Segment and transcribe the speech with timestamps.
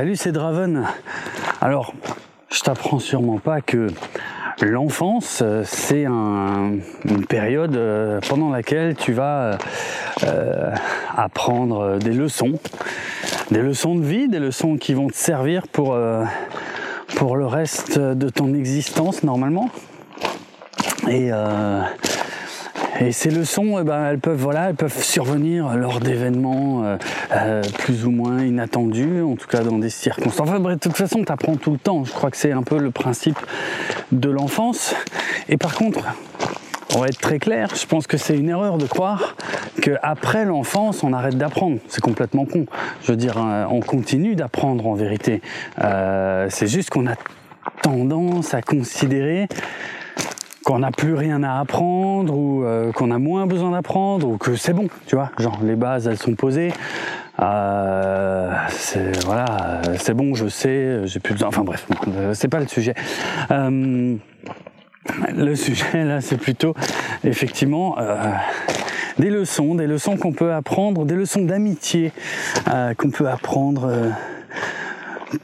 [0.00, 0.86] Salut, c'est Draven.
[1.60, 1.92] Alors,
[2.50, 3.88] je t'apprends sûrement pas que
[4.62, 6.80] l'enfance, c'est une
[7.28, 9.58] période euh, pendant laquelle tu vas
[10.24, 10.74] euh,
[11.14, 12.58] apprendre des leçons,
[13.50, 16.24] des leçons de vie, des leçons qui vont te servir pour, euh,
[17.16, 19.68] pour le reste de ton existence normalement.
[21.10, 21.30] Et
[23.00, 26.96] et ces leçons, eh ben, elles peuvent, voilà, elles peuvent survenir lors d'événements euh,
[27.32, 30.48] euh, plus ou moins inattendus, en tout cas dans des circonstances.
[30.48, 32.04] Enfin bref, de toute façon, tu apprends tout le temps.
[32.04, 33.38] Je crois que c'est un peu le principe
[34.12, 34.94] de l'enfance.
[35.48, 36.04] Et par contre,
[36.94, 39.34] on va être très clair, je pense que c'est une erreur de croire
[39.80, 41.78] qu'après l'enfance, on arrête d'apprendre.
[41.88, 42.66] C'est complètement con.
[43.02, 45.40] Je veux dire, euh, on continue d'apprendre en vérité.
[45.78, 47.14] c'est juste qu'on a
[47.82, 49.48] tendance à considérer
[50.64, 54.56] qu'on n'a plus rien à apprendre ou euh, qu'on a moins besoin d'apprendre ou que
[54.56, 56.72] c'est bon, tu vois, genre les bases elles sont posées,
[57.40, 61.48] euh, c'est voilà, c'est bon, je sais, j'ai plus besoin.
[61.48, 62.94] Enfin bref, euh, c'est pas le sujet.
[63.50, 64.18] le
[65.54, 66.74] sujet là, c'est plutôt
[67.24, 67.96] effectivement
[69.18, 72.12] des leçons, des leçons qu'on peut apprendre, des leçons d'amitié
[72.98, 73.90] qu'on peut apprendre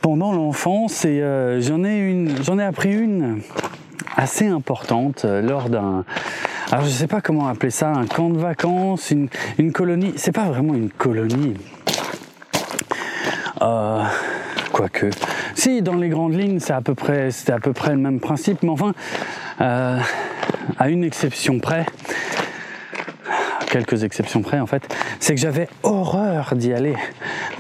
[0.03, 1.07] pendant l'enfance.
[1.07, 1.23] Et
[1.61, 3.41] j'en ai une, j'en ai appris une
[4.17, 6.05] assez importante euh, lors d'un
[6.73, 10.15] alors je sais pas comment appeler ça, un camp de vacances, une, colonie.
[10.17, 11.55] C'est pas vraiment une colonie.
[13.63, 14.03] Euh,
[14.73, 15.11] quoique.
[15.55, 18.19] Si, dans les grandes lignes, c'est à peu près, c'était à peu près le même
[18.19, 18.95] principe, mais enfin,
[19.61, 20.01] euh,
[20.77, 21.87] à une exception près,
[23.71, 26.97] quelques exceptions près en fait, c'est que j'avais horreur d'y aller.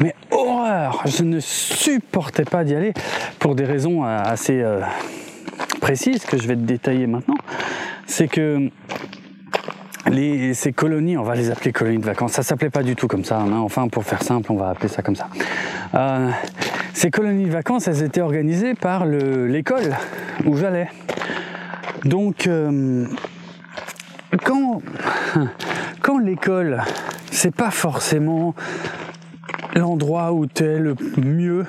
[0.01, 2.93] Mais horreur Je ne supportais pas d'y aller
[3.39, 4.65] pour des raisons assez
[6.27, 7.37] que je vais te détailler maintenant,
[8.07, 8.71] c'est que
[10.55, 13.25] ces colonies, on va les appeler colonies de vacances, ça s'appelait pas du tout comme
[13.25, 13.59] ça, hein.
[13.59, 15.29] enfin pour faire simple, on va appeler ça comme ça.
[15.95, 16.31] Euh,
[16.93, 19.97] ces colonies de vacances, elles étaient organisées par l'école
[20.45, 20.89] où j'allais.
[22.05, 23.07] Donc, euh,
[24.45, 24.83] quand,
[26.01, 26.83] quand l'école,
[27.31, 28.55] c'est pas forcément
[29.75, 31.67] l'endroit où tu es le mieux,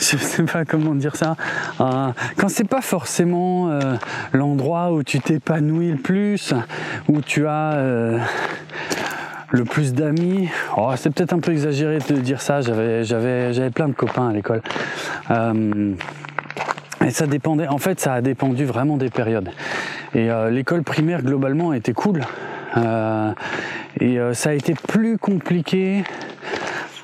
[0.12, 1.36] je sais pas comment dire ça,
[1.80, 3.96] euh, quand c'est pas forcément euh,
[4.32, 6.54] l'endroit où tu t'épanouis le plus,
[7.08, 8.18] où tu as euh,
[9.50, 13.70] le plus d'amis, oh, c'est peut-être un peu exagéré de dire ça, j'avais, j'avais, j'avais
[13.70, 14.62] plein de copains à l'école.
[17.04, 19.50] et ça dépendait, en fait, ça a dépendu vraiment des périodes.
[20.14, 22.20] Et l'école primaire, globalement, était cool.
[24.00, 26.04] et ça a été plus compliqué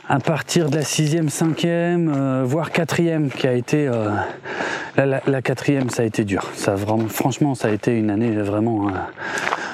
[0.08, 4.10] à partir de la sixième, cinquième, euh, voire quatrième, qui a été euh,
[4.96, 6.48] la, quatrième, ça a été dur.
[6.54, 8.92] Ça vraiment, franchement, ça a été une année vraiment, euh,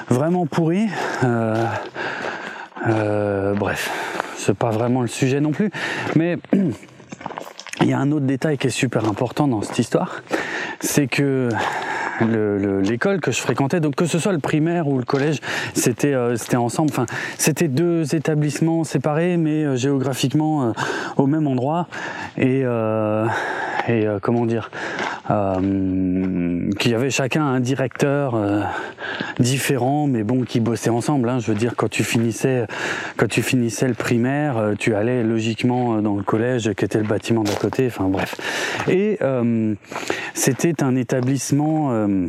[0.09, 0.87] vraiment pourrie.
[3.55, 3.91] bref,
[4.37, 5.69] c'est pas vraiment le sujet non plus,
[6.15, 6.37] mais
[7.81, 10.21] il y a un autre détail qui est super important dans cette histoire,
[10.79, 11.49] c'est que
[12.21, 15.39] l'école que je fréquentais, donc que ce soit le primaire ou le collège,
[15.73, 16.91] c'était euh, c'était ensemble.
[16.91, 17.05] Enfin,
[17.37, 20.71] c'était deux établissements séparés, mais euh, géographiquement euh,
[21.17, 21.87] au même endroit.
[22.37, 22.63] Et
[23.89, 24.71] et comment dire,
[25.27, 28.39] qu'il y avait chacun un directeur
[29.39, 31.27] différent, mais bon, qui bossaient ensemble.
[31.27, 31.39] Hein.
[31.39, 32.65] Je veux dire, quand tu finissais,
[33.17, 37.43] quand tu finissais le primaire, tu allais logiquement dans le collège, qui était le bâtiment
[37.43, 38.35] d'à Enfin bref.
[38.87, 39.19] Et
[40.33, 42.27] c'était un établissement euh,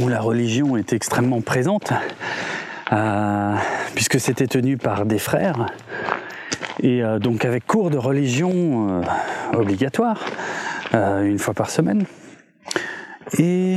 [0.00, 1.92] où la religion était extrêmement présente,
[2.92, 3.54] euh,
[3.94, 5.66] puisque c'était tenu par des frères,
[6.80, 9.02] et euh, donc avec cours de religion
[9.52, 10.24] obligatoire,
[10.92, 12.04] une fois par semaine.
[13.38, 13.76] Et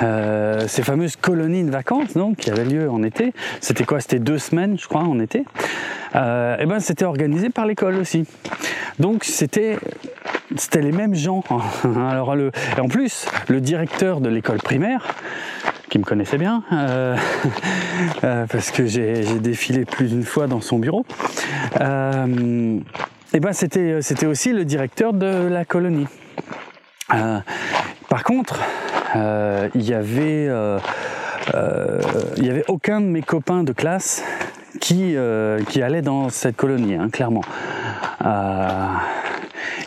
[0.00, 4.00] ces fameuses colonies de vacances, donc, qui avaient lieu en été, c'était quoi?
[4.00, 5.40] C'était deux semaines, je crois, en été.
[5.40, 5.44] et
[6.14, 8.26] eh ben, c'était organisé par l'école aussi.
[8.98, 9.78] Donc, c'était
[10.56, 11.44] c'était les mêmes gens.
[11.84, 15.06] Alors le, et en plus, le directeur de l'école primaire,
[15.88, 17.16] qui me connaissait bien, euh,
[18.24, 21.04] euh, parce que j'ai défilé plus d'une fois dans son bureau,
[21.80, 22.78] euh,
[23.32, 26.06] et ben c'était c'était aussi le directeur de la colonie.
[28.10, 28.60] Par contre,
[29.14, 30.50] il y avait
[32.36, 34.22] il y avait aucun de mes copains de classe
[34.80, 35.16] qui
[35.68, 37.44] qui allait dans cette colonie, hein, clairement.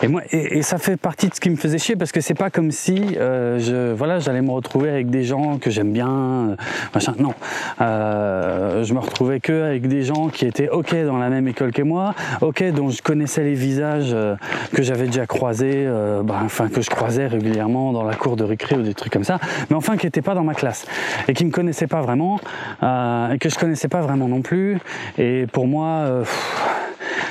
[0.04, 2.34] Et moi, et, ça fait partie de ce qui me faisait chier parce que c'est
[2.34, 6.10] pas comme si euh, je, voilà, j'allais me retrouver avec des gens que j'aime bien,
[6.10, 6.56] euh,
[6.94, 7.16] machin.
[7.18, 7.34] Non,
[7.80, 11.72] euh, je me retrouvais que avec des gens qui étaient ok dans la même école
[11.72, 14.36] que moi, ok dont je connaissais les visages euh,
[14.74, 18.44] que j'avais déjà croisés, euh, bah, enfin que je croisais régulièrement dans la cour de
[18.44, 19.40] récré ou des trucs comme ça,
[19.70, 20.86] mais enfin qui n'étaient pas dans ma classe
[21.30, 22.42] et qui me connaissaient pas vraiment
[22.82, 24.80] et que je connaissais pas vraiment non plus.
[25.18, 26.24] Et pour moi,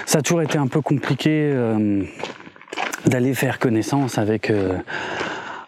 [0.06, 1.54] ça a toujours été un peu compliqué
[3.06, 4.74] d'aller faire connaissance avec euh,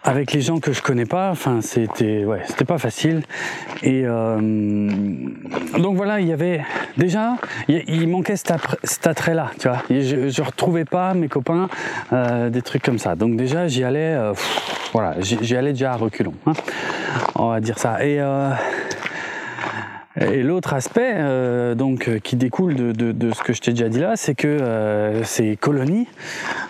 [0.07, 1.31] avec les gens que je connais pas.
[1.31, 2.27] Enfin, c'était
[2.67, 3.23] pas facile.
[3.83, 4.39] Et euh,
[5.79, 6.61] donc voilà, il y avait
[6.99, 7.37] déjà,
[7.69, 9.83] il, manquait cet, attrait-là, tu vois.
[9.89, 11.71] je, je retrouvais pas mes copains,
[12.13, 13.17] euh, des trucs comme ça.
[13.17, 14.15] Donc déjà, j'y allais,
[14.93, 16.35] voilà, j'y allais déjà à reculons.
[16.47, 16.53] Hein.
[17.35, 18.05] On va dire ça.
[18.05, 18.21] Et
[20.21, 23.89] et l'autre aspect, euh, donc, euh, qui découle de, de, ce que je t'ai déjà
[23.89, 26.07] dit là, c'est que euh, ces colonies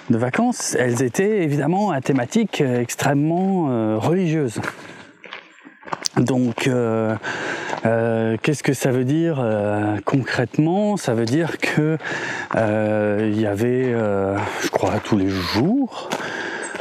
[0.08, 4.60] de vacances, elles étaient évidemment à thématique extrêmement religieuse.
[6.16, 6.70] Donc,
[8.42, 9.44] qu'est-ce que ça veut dire
[10.04, 10.96] concrètement?
[10.96, 11.98] Ça veut dire que
[12.54, 13.92] il y avait,
[14.62, 16.08] je crois, tous les jours,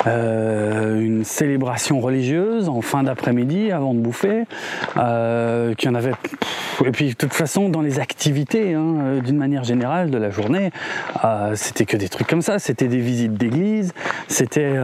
[0.07, 4.43] euh, une célébration religieuse en fin d'après-midi avant de bouffer,
[4.97, 6.13] euh, qu'il y en avait.
[6.85, 10.29] Et puis de toute façon, dans les activités, hein, euh, d'une manière générale de la
[10.29, 10.71] journée,
[11.55, 12.59] c'était que des trucs comme ça.
[12.59, 13.93] C'était des visites d'église,
[14.27, 14.75] c'était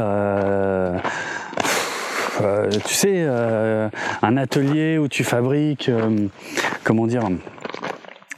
[2.85, 5.91] tu sais, un atelier où tu fabriques,
[6.83, 7.23] comment dire,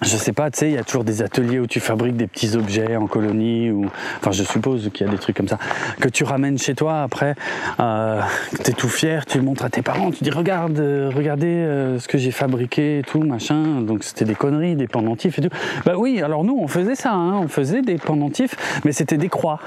[0.01, 2.25] je sais pas, tu sais, il y a toujours des ateliers où tu fabriques des
[2.25, 3.85] petits objets en colonie, ou
[4.17, 5.59] enfin, je suppose qu'il y a des trucs comme ça
[5.99, 7.03] que tu ramènes chez toi.
[7.03, 7.35] Après,
[7.79, 8.19] euh,
[8.63, 11.99] t'es tout fier, tu le montres à tes parents, tu dis regarde, euh, regardez euh,
[11.99, 13.81] ce que j'ai fabriqué et tout, machin.
[13.81, 15.55] Donc c'était des conneries, des pendentifs et tout.
[15.85, 19.29] Bah oui, alors nous on faisait ça, hein, on faisait des pendentifs, mais c'était des
[19.29, 19.59] croix.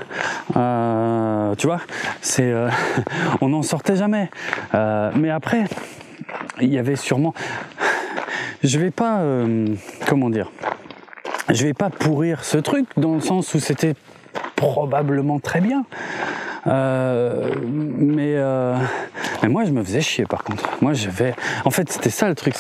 [0.56, 1.80] Euh, tu vois,
[2.22, 2.69] c'est, euh,
[3.40, 4.30] on n'en sortait jamais.
[4.72, 5.64] mais après,
[6.60, 7.34] il y avait sûrement
[8.64, 9.66] je vais pas, euh,
[10.08, 10.50] comment dire,
[11.50, 13.94] je vais pas pourrir ce truc dans le sens où c'était
[14.56, 15.84] probablement très bien.
[16.66, 18.75] Euh, mais, euh,
[19.42, 20.66] mais moi je me faisais chier par contre.
[20.81, 21.34] Moi j'avais,
[21.66, 22.54] en fait c'était ça le truc.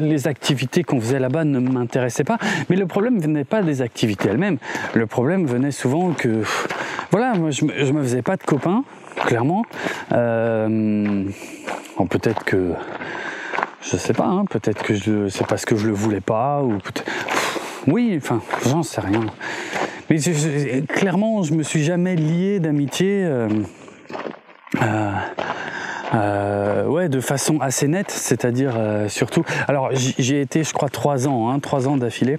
[0.00, 2.38] Les activités qu'on faisait là-bas ne m'intéressaient pas.
[2.68, 4.58] Mais le problème venait pas des activités elles-mêmes.
[4.94, 6.42] Le problème venait souvent que,
[7.12, 8.82] voilà, moi je, je me faisais pas de copains,
[9.26, 9.62] clairement.
[12.06, 12.72] Peut-être que
[13.82, 16.78] je sais pas, hein, peut-être que je, c'est parce que je le voulais pas, ou.
[17.86, 19.26] Oui, enfin, j'en sais rien.
[20.10, 20.18] Mais
[20.88, 23.24] clairement, je me suis jamais lié d'amitié.
[23.24, 23.48] Euh,
[24.82, 25.12] euh,
[26.14, 29.44] euh, ouais, de façon assez nette, c'est-à-dire euh, surtout.
[29.68, 32.38] Alors, j'ai été, je crois, trois ans, hein, trois ans d'affilée.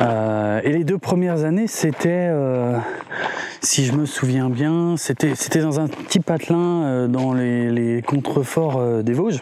[0.00, 2.30] Euh, et les deux premières années, c'était,
[3.60, 9.02] si je me souviens bien, c'était, c'était dans un petit patelin dans les, les contreforts
[9.02, 9.40] des Vosges.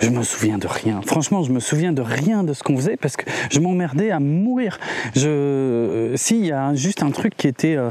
[0.00, 1.00] Je me souviens de rien.
[1.06, 4.18] Franchement, je me souviens de rien de ce qu'on faisait parce que je m'emmerdais à
[4.18, 4.78] mourir.
[5.14, 7.90] Je, euh, si il y a juste un truc qui était, euh,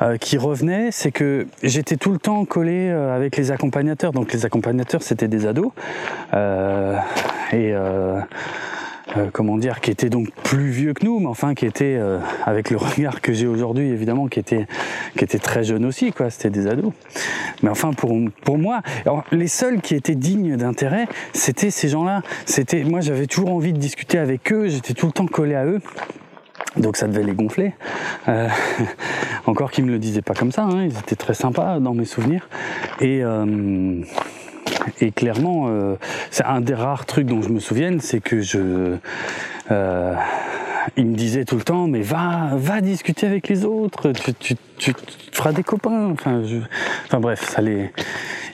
[0.00, 4.12] euh, qui revenait, c'est que j'étais tout le temps collé avec les accompagnateurs.
[4.12, 5.72] Donc les accompagnateurs, c'était des ados
[7.52, 7.74] et
[9.16, 12.18] euh, comment dire, qui était donc plus vieux que nous, mais enfin qui était, euh,
[12.44, 14.66] avec le regard que j'ai aujourd'hui, évidemment, qui était,
[15.16, 16.30] qui était très jeune aussi, quoi.
[16.30, 16.92] C'était des ados.
[17.62, 18.80] Mais enfin, pour, pour moi,
[19.30, 22.22] les seuls qui étaient dignes d'intérêt, c'était ces gens-là.
[22.46, 24.68] C'était, moi, j'avais toujours envie de discuter avec eux.
[24.68, 25.80] J'étais tout le temps collé à eux.
[26.76, 27.74] Donc ça devait les gonfler.
[28.28, 28.48] Euh,
[29.46, 30.62] encore qu'ils me le disaient pas comme ça.
[30.62, 32.48] Hein, ils étaient très sympas dans mes souvenirs.
[33.00, 34.00] Et euh,
[35.00, 35.96] et clairement, euh,
[36.30, 38.96] c'est un des rares trucs dont je me souvienne, c'est que je,
[39.70, 40.14] euh,
[40.96, 44.56] il me disait tout le temps, mais va, va discuter avec les autres, tu, tu,
[44.78, 44.94] tu,
[45.32, 46.10] feras des copains.
[46.10, 46.58] Enfin, je,
[47.06, 47.90] enfin bref, ça les,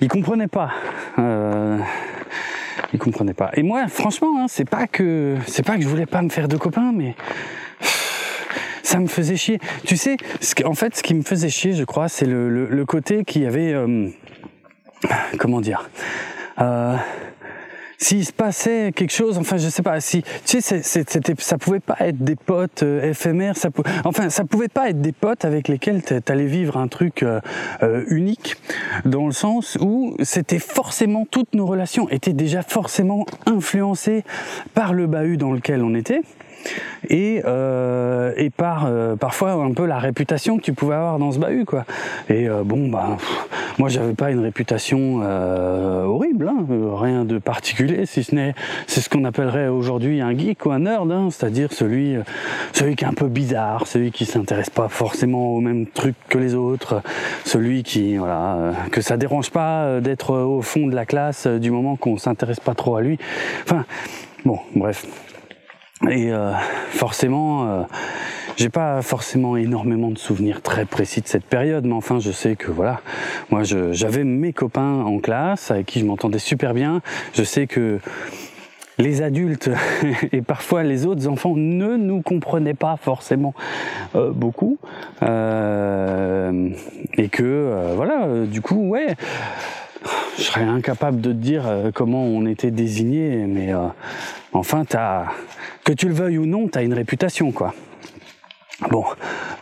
[0.01, 0.71] ils comprenaient pas.
[1.19, 1.79] Euh,
[2.93, 3.51] ils comprenaient pas.
[3.55, 6.49] Et moi, franchement, hein, c'est pas que, c'est pas que je voulais pas me faire
[6.49, 7.15] de copains, mais
[8.83, 9.59] ça me faisait chier.
[9.85, 10.17] Tu sais,
[10.65, 13.45] en fait, ce qui me faisait chier, je crois, c'est le, le, le, côté qui
[13.45, 14.09] avait euh,
[15.39, 15.89] comment dire
[16.61, 16.97] euh,
[17.99, 21.81] s'il se passait quelque chose, enfin je sais pas, si tu sais, c'était, ça pouvait
[21.81, 23.71] pas être des potes euh, éphémères, ça
[24.05, 27.41] enfin ça pouvait pas être des potes avec lesquels t'allais vivre un truc euh,
[27.83, 28.57] euh, unique,
[29.05, 34.25] dans le sens où c'était forcément toutes nos relations étaient déjà forcément influencées
[34.75, 36.23] par le bahut dans lequel on était
[37.09, 41.33] et, euh, et par euh, parfois un peu la réputation que tu pouvais avoir dans
[41.33, 41.85] ce bahut quoi.
[42.29, 43.17] Et euh, bon bah
[43.79, 48.55] moi j'avais pas une réputation horrible, hein, rien de particulier si ce n'est
[48.87, 52.17] c'est ce qu'on appellerait aujourd'hui un geek ou un nerd, hein, c'est-à-dire celui
[52.73, 56.39] celui qui est un peu bizarre, celui qui s'intéresse pas forcément aux mêmes trucs que
[56.39, 57.03] les autres,
[57.45, 61.97] celui qui voilà que ça dérange pas d'être au fond de la classe du moment
[61.97, 63.19] qu'on s'intéresse pas trop à lui.
[63.65, 63.85] Enfin
[64.45, 65.07] bon bref.
[66.07, 66.53] Et euh,
[66.91, 67.83] forcément, euh,
[68.57, 72.55] j'ai pas forcément énormément de souvenirs très précis de cette période, mais enfin, je sais
[72.55, 73.01] que voilà,
[73.51, 77.03] moi, j'avais mes copains en classe avec qui je m'entendais super bien.
[77.35, 77.99] Je sais que
[78.99, 79.71] les adultes
[80.33, 83.55] et parfois les autres enfants ne nous comprenaient pas forcément
[84.17, 84.79] euh, beaucoup
[85.23, 86.71] euh,
[87.17, 89.15] et que voilà du coup ouais
[90.37, 91.65] je serais incapable de te dire
[91.95, 93.73] comment on était désigné mais
[94.53, 95.27] enfin t'as
[95.85, 97.75] que tu le veuilles ou non t'as une réputation quoi
[98.91, 99.05] bon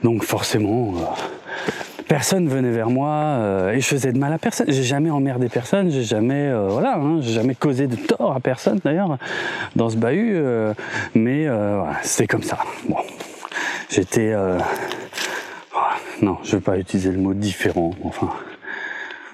[0.03, 0.95] donc forcément
[2.07, 4.67] personne venait vers moi euh, et je faisais de mal à personne.
[4.69, 8.41] J'ai jamais emmerdé personne, j'ai jamais euh, voilà, hein, j'ai jamais causé de tort à
[8.41, 9.19] personne d'ailleurs
[9.75, 10.37] dans ce bahut.
[10.37, 10.73] Euh,
[11.15, 12.59] mais voilà, c'était comme ça.
[12.89, 12.97] Bon,
[13.91, 14.35] j'étais
[16.23, 17.91] non, je vais pas utiliser le mot différent.
[18.03, 18.31] Enfin,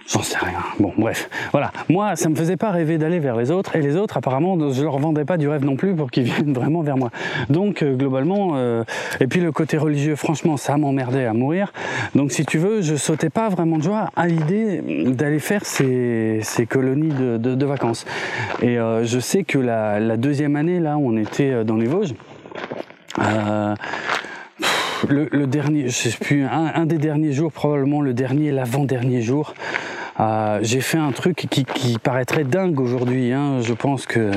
[0.09, 0.59] J'en sais rien.
[0.79, 1.31] Bon, bref.
[1.53, 1.73] Voilà.
[1.89, 3.77] Moi, ça me faisait pas rêver d'aller vers les autres.
[3.77, 6.53] Et les autres, apparemment, je leur vendais pas du rêve non plus pour qu'ils viennent
[6.53, 7.11] vraiment vers moi.
[7.51, 8.85] Donc, euh, globalement, euh,
[9.21, 11.73] et puis le côté religieux, franchement, ça m'emmerdait à mourir.
[12.15, 16.41] Donc, si tu veux, je sautais pas vraiment de joie à l'idée d'aller faire ces,
[16.43, 18.05] ces colonies de, de, vacances.
[18.61, 21.87] Et euh, je sais que la, la, deuxième année, là, où on était dans les
[21.87, 22.15] Vosges,
[25.09, 29.55] le, dernier, je sais plus, un, des derniers jours, probablement le dernier, l'avant-dernier jour,
[30.21, 33.33] euh, j'ai fait un truc qui, paraîtrait dingue aujourd'hui.
[33.33, 33.61] Hein.
[33.63, 34.31] Je pense que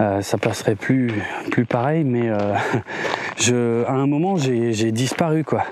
[0.00, 1.10] euh, ça passerait plus,
[1.50, 2.54] plus pareil, mais euh,
[3.38, 5.64] je, à un moment j'ai disparu quoi,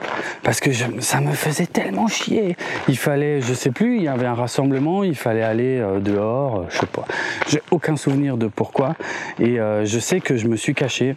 [0.42, 2.56] parce que ça me faisait tellement chier.
[2.88, 6.78] Il fallait, je sais plus, il y avait un rassemblement, il fallait aller dehors, je
[6.78, 7.04] sais pas.
[7.48, 8.96] J'ai aucun souvenir de pourquoi,
[9.38, 11.16] et je sais que je me suis caché.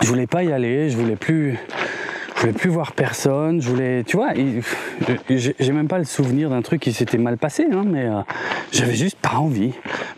[0.00, 1.58] Je voulais pas y aller, je voulais plus
[2.38, 4.28] je voulais plus voir personne, je voulais, tu vois,
[5.28, 8.20] j'ai même pas le souvenir d'un truc qui s'était mal passé, hein, mais euh,
[8.70, 9.72] j'avais juste pas envie,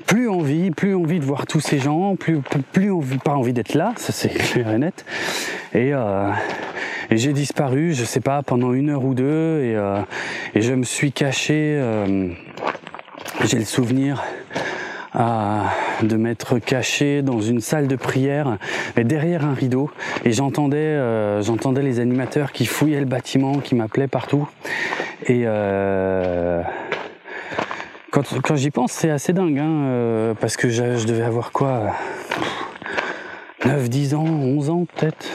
[0.06, 2.40] plus envie, plus envie de voir tous ces gens, plus
[2.72, 5.06] plus envie, pas envie d'être là, ça c'est clair et net.
[5.72, 6.30] Et, euh,
[7.10, 10.02] et j'ai disparu, je sais pas, pendant une heure ou deux, et, euh,
[10.54, 11.76] et je me suis caché.
[11.78, 12.28] Euh,
[13.44, 14.22] j'ai le souvenir
[16.02, 18.58] de m'être caché dans une salle de prière,
[18.96, 19.90] mais derrière un rideau,
[20.24, 24.48] et j'entendais, euh, j'entendais les animateurs qui fouillaient le bâtiment, qui m'appelaient partout.
[25.26, 26.62] Et euh,
[28.10, 31.52] quand, quand j'y pense, c'est assez dingue, hein, euh, parce que je, je, devais avoir
[31.52, 31.94] quoi
[33.64, 35.26] 9, 10 ans, 11 ans peut-être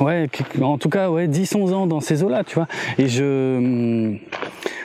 [0.00, 0.28] Ouais,
[0.60, 2.66] en tout cas, ouais, 10, 11 ans dans ces eaux-là, tu vois.
[2.98, 4.16] Et je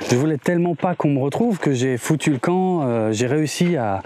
[0.10, 2.82] je voulais tellement pas qu'on me retrouve que j'ai foutu le camp.
[2.84, 4.01] Euh, j'ai réussi à,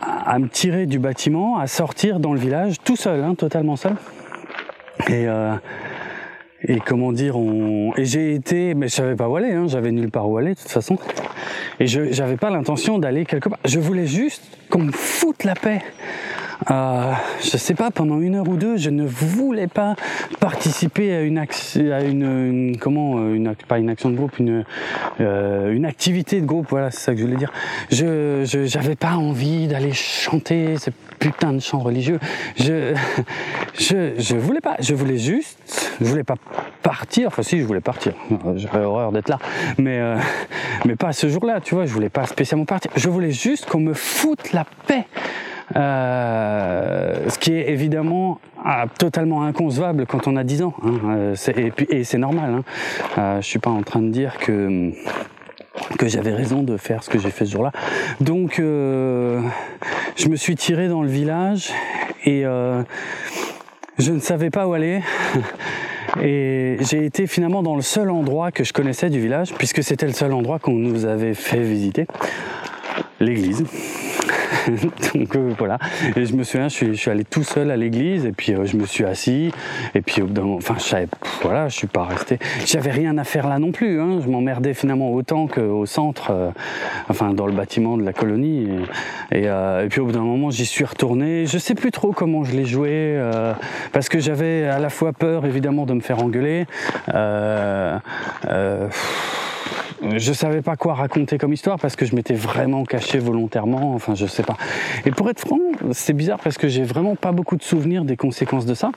[0.00, 3.94] à, me tirer du bâtiment, à sortir dans le village, tout seul, hein, totalement seul.
[5.08, 5.54] Et, euh,
[6.62, 7.92] et comment dire, on...
[7.96, 10.54] et j'ai été, mais je savais pas où aller, hein, j'avais nulle part où aller
[10.54, 10.96] de toute façon.
[11.78, 13.58] Et je j'avais pas l'intention d'aller quelque part.
[13.64, 15.82] Je voulais juste qu'on me foute la paix.
[16.70, 19.96] Euh, je sais pas, pendant une heure ou deux, je ne voulais pas
[20.40, 24.64] participer à une, à une, comment, euh, une, pas une action de groupe, une,
[25.20, 26.66] euh, une activité de groupe.
[26.70, 27.52] Voilà, c'est ça que je voulais dire.
[27.90, 32.18] Je, j'avais pas envie d'aller chanter ce putain de chant religieux.
[32.56, 32.94] Je,
[33.78, 34.76] je, je voulais pas.
[34.80, 36.36] Je voulais juste, je voulais pas
[36.82, 37.28] partir.
[37.28, 38.12] Enfin, si, je voulais partir.
[38.56, 39.38] J'aurais horreur d'être là,
[39.78, 40.18] mais, euh,
[40.84, 41.60] mais pas ce jour-là.
[41.60, 42.90] Tu vois, je voulais pas spécialement partir.
[42.96, 45.04] Je voulais juste qu'on me foute la paix.
[45.76, 50.74] Euh, ce qui est évidemment ah, totalement inconcevable quand on a 10 ans.
[50.82, 51.00] Hein.
[51.04, 51.36] Euh,
[51.90, 52.54] et, c'est normal.
[52.54, 52.64] Hein.
[53.18, 54.92] Euh, je suis pas en train de dire que
[56.06, 57.72] j'avais raison de faire ce que j'ai fait ce jour-là.
[58.20, 59.40] Donc, euh,
[60.16, 61.72] je me suis tiré dans le village
[62.24, 62.44] et
[63.98, 65.02] je ne savais pas où aller.
[66.22, 70.06] Et j'ai été finalement dans le seul endroit que je connaissais du village, puisque c'était
[70.06, 72.06] le seul endroit qu'on nous avait fait visiter,
[73.18, 73.64] l'église.
[75.14, 75.78] donc euh, voilà.
[76.16, 78.52] Et je me souviens, je suis, je suis allé tout seul à l'église et puis
[78.52, 79.52] euh, je me suis assis
[79.94, 81.08] et puis enfin je savais,
[81.42, 82.38] voilà, je suis pas resté.
[82.66, 84.00] J'avais rien à faire là non plus.
[84.00, 84.20] Hein.
[84.22, 86.50] Je m'emmerdais finalement autant qu'au centre, euh,
[87.08, 88.68] enfin dans le bâtiment de la colonie.
[89.32, 91.46] Et, et, puis au bout d'un moment, j'y suis retourné.
[91.46, 93.20] Je sais plus trop comment je l'ai joué
[93.92, 96.66] parce que j'avais à la fois peur évidemment de me faire engueuler.
[98.48, 98.88] Euh,
[100.16, 103.94] je savais pas quoi raconter comme histoire parce que je m'étais vraiment caché volontairement.
[103.94, 104.56] Enfin, je sais pas.
[105.06, 105.60] Et pour être franc,
[105.92, 108.90] c'est bizarre parce que j'ai vraiment pas beaucoup de souvenirs des conséquences de ça.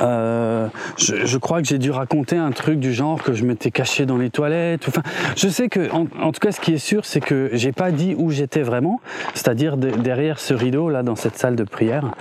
[0.00, 4.06] Euh, je, crois que j'ai dû raconter un truc du genre que je m'étais caché
[4.06, 4.88] dans les toilettes.
[4.88, 5.02] Enfin,
[5.36, 8.14] je sais que, en, tout cas, ce qui est sûr, c'est que j'ai pas dit
[8.16, 9.00] où j'étais vraiment,
[9.34, 12.12] c'est-à-dire de, derrière ce rideau là, dans cette salle de prière.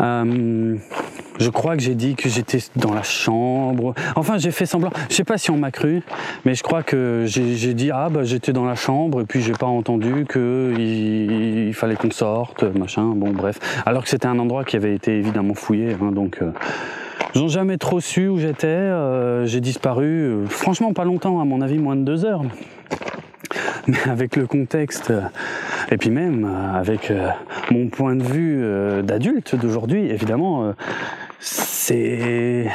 [0.00, 0.76] Euh,
[1.38, 3.94] je crois que j'ai dit que j'étais dans la chambre.
[4.14, 4.90] Enfin, j'ai fait semblant.
[5.08, 6.02] Je sais pas si on m'a cru,
[6.44, 9.52] mais je crois que j'ai dit ah bah j'étais dans la chambre et puis j'ai
[9.52, 13.12] pas entendu que il, il fallait qu'on sorte, machin.
[13.14, 13.58] Bon bref.
[13.84, 16.38] Alors que c'était un endroit qui avait été évidemment fouillé, hein, donc.
[16.42, 16.52] Euh,
[17.34, 18.66] ils jamais trop su où j'étais.
[18.66, 22.42] Euh, j'ai disparu, euh, franchement, pas longtemps, à mon avis, moins de deux heures.
[23.86, 25.12] mais avec le contexte,
[25.90, 27.12] et puis même avec
[27.70, 28.62] mon point de vue
[29.02, 30.74] d'adulte d'aujourd'hui, évidemment,
[31.40, 32.66] c'est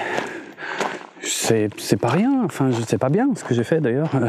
[1.23, 4.11] c'est pas rien, enfin je sais pas bien ce que j'ai fait d'ailleurs.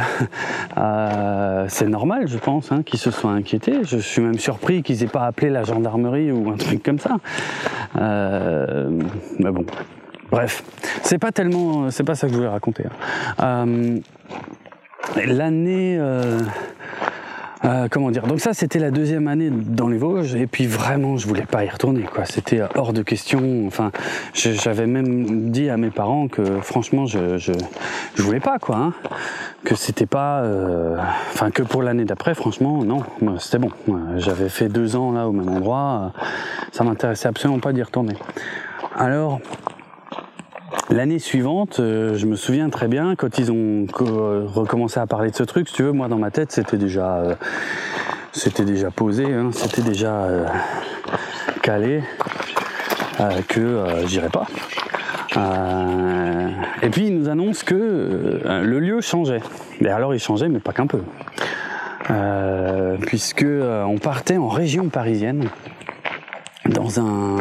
[0.78, 3.80] Euh, c'est normal je pense hein, qu'ils se soient inquiétés.
[3.84, 7.18] Je suis même surpris qu'ils aient pas appelé la gendarmerie ou un truc comme ça.
[7.96, 8.90] Euh,
[9.38, 9.66] mais bon,
[10.30, 10.64] bref,
[11.02, 12.84] c'est pas tellement, c'est pas ça que je voulais raconter.
[12.86, 13.66] Hein.
[13.68, 13.98] Euh,
[15.16, 15.98] l'année
[17.64, 21.16] euh, comment dire Donc ça, c'était la deuxième année dans les Vosges, et puis vraiment,
[21.16, 22.02] je voulais pas y retourner.
[22.02, 22.24] quoi.
[22.24, 23.66] C'était hors de question.
[23.66, 23.92] Enfin,
[24.34, 27.52] j'avais même dit à mes parents que franchement, je je,
[28.16, 28.76] je voulais pas, quoi.
[28.76, 28.94] Hein.
[29.64, 30.96] que c'était pas, euh,
[31.32, 33.04] enfin, que pour l'année d'après, franchement, non,
[33.38, 33.70] c'était bon.
[34.16, 36.12] J'avais fait deux ans là au même endroit.
[36.72, 38.16] Ça m'intéressait absolument pas d'y retourner.
[38.96, 39.40] Alors,
[40.92, 45.30] L'année suivante, euh, je me souviens très bien quand ils ont euh, recommencé à parler
[45.30, 45.66] de ce truc.
[45.70, 47.34] Si tu veux, moi dans ma tête, c'était déjà, euh,
[48.32, 50.28] c'était déjà posé, hein, c'était déjà
[51.62, 52.02] calé
[53.48, 54.46] que j'irais pas.
[56.82, 59.40] et puis ils nous annoncent que le lieu changeait.
[59.80, 61.00] Et alors il changeait, mais pas qu'un peu,
[63.06, 65.48] puisque on partait en région parisienne
[66.66, 67.38] dans un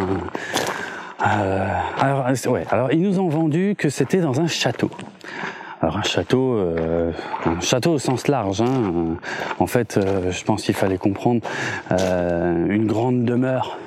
[1.26, 1.68] euh,
[2.00, 4.90] alors, ouais, alors, ils nous ont vendu que c'était dans un château.
[5.82, 7.12] Alors un château, euh,
[7.46, 8.62] un château au sens large.
[8.62, 9.18] Hein.
[9.58, 11.42] En fait, euh, je pense qu'il fallait comprendre
[11.92, 13.80] euh, une grande demeure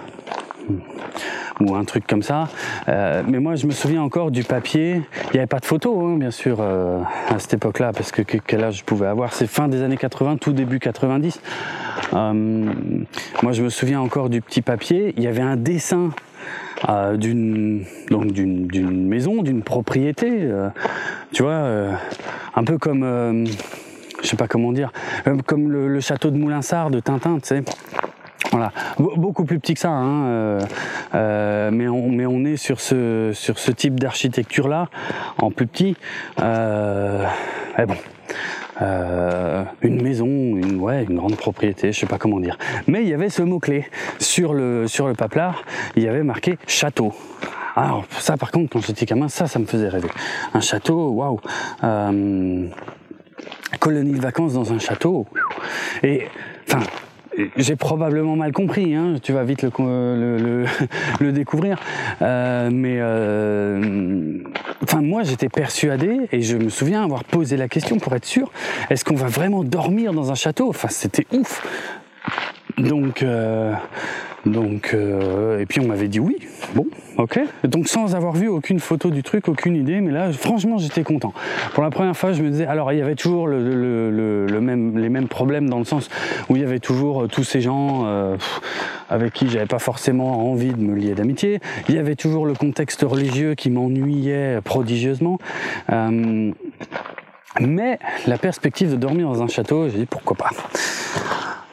[1.61, 2.49] ou un truc comme ça.
[2.89, 5.03] Euh, mais moi, je me souviens encore du papier.
[5.27, 8.23] Il n'y avait pas de photo, hein, bien sûr, euh, à cette époque-là, parce que
[8.23, 11.41] quel âge je pouvais avoir C'est fin des années 80, tout début 90.
[12.13, 12.33] Euh,
[13.43, 15.15] moi, je me souviens encore du petit papier.
[15.17, 16.11] Il y avait un dessin
[17.17, 17.87] d'une
[19.09, 20.51] maison, d'une propriété,
[21.33, 21.67] tu vois,
[22.55, 23.47] un peu comme
[24.23, 24.91] je sais pas comment dire,
[25.47, 27.63] comme le, le château de Moulinsart de Tintin, tu sais.
[28.51, 30.61] Voilà, beaucoup plus petit que ça, hein, euh,
[31.15, 33.33] euh, mais, on, est sur ce,
[33.73, 34.89] type d'architecture là,
[35.39, 35.97] en plus petit.
[36.41, 37.27] Euh,
[37.79, 37.97] bon,
[38.83, 40.79] euh, une maison, une,
[41.17, 42.59] grande propriété, je sais pas comment dire.
[42.87, 43.87] Mais il y avait ce mot-clé
[44.19, 45.13] sur le, sur
[45.97, 47.13] il y avait marqué château.
[47.77, 50.11] Alors ça par contre, quand j'étais gamin, ça, ça me faisait rêver.
[50.53, 51.41] Un château, waouh
[53.81, 55.27] Colonie de vacances dans un château.
[56.03, 56.29] Et,
[56.69, 56.81] enfin,
[57.57, 60.65] j'ai probablement mal compris, hein, tu vas vite le, le,
[61.21, 61.79] le, découvrir.
[62.23, 64.39] Euh, mais euh,
[64.83, 68.51] enfin, moi, j'étais persuadé et je me souviens avoir posé la question pour être sûr
[68.91, 70.69] est-ce qu'on va vraiment dormir dans un château?
[70.69, 71.63] Enfin, c'était ouf.
[72.79, 73.73] Donc, euh,
[74.47, 76.37] donc, euh, et puis on m'avait dit oui.
[76.75, 76.87] Bon,
[77.19, 77.39] ok.
[77.65, 81.33] Donc sans avoir vu aucune photo du truc, aucune idée, mais là, franchement, j'étais content.
[81.73, 84.61] Pour la première fois, je me disais, alors il y avait toujours le, le, le,
[84.61, 86.11] même, les mêmes problèmes dans le sens
[86.49, 88.37] où il y avait toujours euh, tous ces gens euh,
[89.09, 91.61] avec qui j'avais pas forcément envie de me lier d'amitié.
[91.89, 95.39] Il y avait toujours le contexte religieux qui m'ennuyait prodigieusement.
[95.91, 96.51] Euh,
[97.61, 100.51] mais la perspective de dormir dans un château, j'ai dit pourquoi pas.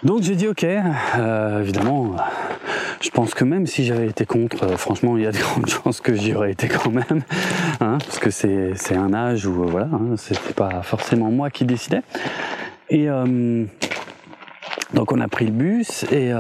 [0.04, 2.16] Donc j'ai dit ok, euh, évidemment,
[3.02, 5.68] je pense que même si j'avais été contre, euh, franchement, il y a de grandes
[5.84, 7.24] chances que j'y aurais été quand même,
[7.80, 11.66] hein, parce que c'est, un âge où, euh, voilà, hein, c'était pas forcément moi qui
[11.66, 12.02] décidais.
[12.90, 13.66] Et euh,
[14.94, 16.32] donc on a pris le bus et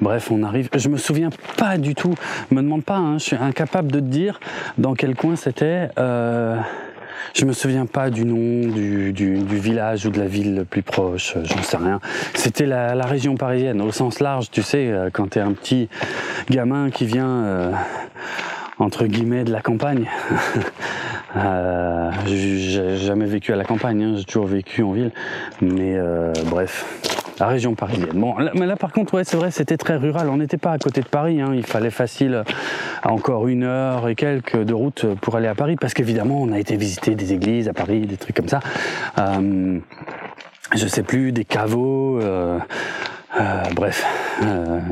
[0.00, 0.68] bref, on arrive.
[0.74, 2.14] Je me souviens pas du tout,
[2.50, 4.40] me demande pas, hein, je suis incapable de te dire
[4.76, 5.88] dans quel coin c'était.
[7.34, 10.82] Je me souviens pas du nom du, du, village ou de la ville le plus
[10.82, 12.00] proche, euh, j'en sais rien.
[12.34, 15.88] C'était la, région parisienne, au sens large, tu sais, euh, quand t'es un petit
[16.50, 17.72] gamin qui vient, euh,
[18.78, 20.08] entre guillemets, de la campagne.
[21.36, 25.12] euh, j'ai jamais vécu à la campagne, hein, j'ai toujours vécu en ville.
[25.60, 25.98] Mais
[26.46, 26.84] bref,
[27.40, 28.10] la région parisienne.
[28.14, 30.28] Bon, là, mais là par contre, ouais, c'est vrai, c'était très rural.
[30.28, 31.40] On n'était pas à côté de Paris.
[31.40, 31.52] Hein.
[31.54, 32.44] Il fallait facile
[33.04, 36.58] encore une heure et quelques de route pour aller à Paris, parce qu'évidemment, on a
[36.58, 38.60] été visiter des églises à Paris, des trucs comme ça.
[39.18, 39.78] Euh,
[40.74, 42.20] je sais plus, des caveaux.
[42.20, 42.58] Euh,
[43.38, 44.04] euh, bref,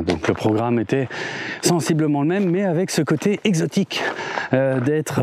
[0.07, 1.09] donc le programme était
[1.63, 4.03] sensiblement le même, mais avec ce côté exotique
[4.53, 5.23] d'être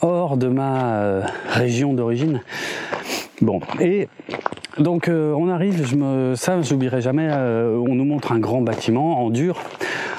[0.00, 2.40] hors de ma région d'origine.
[3.40, 4.08] Bon, et
[4.78, 8.60] donc euh, on arrive, je me, ça j'oublierai jamais, euh, on nous montre un grand
[8.60, 9.60] bâtiment en dur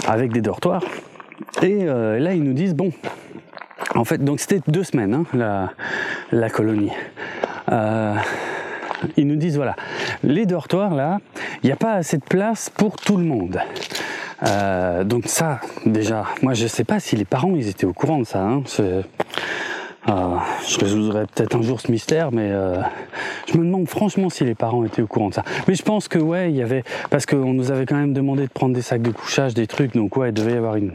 [0.07, 0.83] avec des dortoirs.
[1.61, 2.91] Et euh, là ils nous disent, bon,
[3.95, 5.69] en fait, donc c'était deux semaines, hein,
[6.31, 6.91] la, colonie.
[9.17, 9.75] ils nous disent, voilà,
[10.23, 11.19] les dortoirs là,
[11.63, 13.59] il n'y a pas assez de place pour tout le monde.
[15.05, 18.25] donc ça, déjà, moi je sais pas si les parents ils étaient au courant de
[18.25, 18.41] ça.
[18.41, 18.63] Hein,
[20.07, 22.81] Euh, je résoudrai peut-être un jour ce mystère, mais euh,
[23.51, 25.43] je me demande franchement si les parents étaient au courant de ça.
[25.67, 28.43] Mais je pense que ouais, il y avait parce qu'on nous avait quand même demandé
[28.43, 30.93] de prendre des sacs de couchage, des trucs, donc ouais, il devait y avoir une.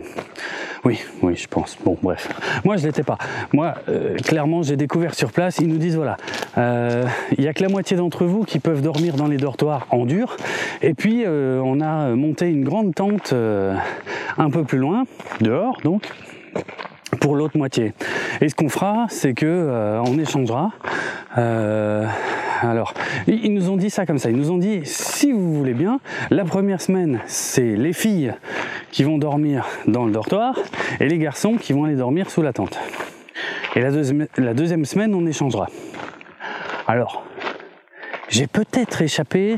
[0.84, 1.78] Oui, oui, je pense.
[1.84, 2.28] Bon, bref.
[2.64, 3.16] Moi, je l'étais pas.
[3.52, 5.58] Moi, euh, clairement, j'ai découvert sur place.
[5.58, 6.16] Ils nous disent voilà,
[7.36, 10.06] il y a que la moitié d'entre vous qui peuvent dormir dans les dortoirs en
[10.06, 10.36] dur.
[10.82, 15.04] Et puis, on a monté une grande tente un peu plus loin,
[15.40, 16.10] dehors, donc
[17.20, 17.92] pour l'autre moitié.
[18.40, 20.72] Et ce qu'on fera, c'est que euh, on échangera.
[21.38, 22.06] Euh,
[22.62, 22.94] alors,
[23.26, 24.30] ils nous ont dit ça comme ça.
[24.30, 26.00] Ils nous ont dit, si vous voulez bien,
[26.30, 28.32] la première semaine, c'est les filles
[28.90, 30.58] qui vont dormir dans le dortoir
[31.00, 32.78] et les garçons qui vont aller dormir sous la tente.
[33.76, 35.68] Et la deuxième, la deuxième semaine, on échangera.
[36.86, 37.24] Alors,
[38.28, 39.56] j'ai peut-être échappé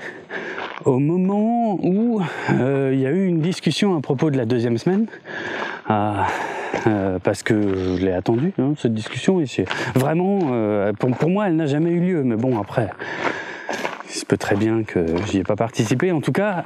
[0.85, 4.79] au moment où euh, il y a eu une discussion à propos de la deuxième
[4.79, 5.07] semaine.
[6.87, 9.41] Euh, parce que je l'ai attendu, hein, cette discussion.
[9.41, 9.47] Et
[9.95, 12.23] vraiment, euh, pour, moi, elle n'a jamais eu lieu.
[12.23, 12.91] Mais bon, après,
[14.09, 16.13] il se peut très bien que j'y ai pas participé.
[16.13, 16.65] En tout cas,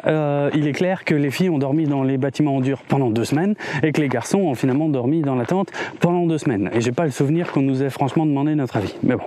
[0.55, 3.25] il est clair que les filles ont dormi dans les bâtiments en dur pendant deux
[3.25, 5.71] semaines et que les garçons ont finalement dormi dans la tente
[6.01, 6.71] pendant deux semaines.
[6.75, 8.97] Et j'ai pas le souvenir qu'on nous ait franchement demandé notre avis.
[9.03, 9.25] Mais bon,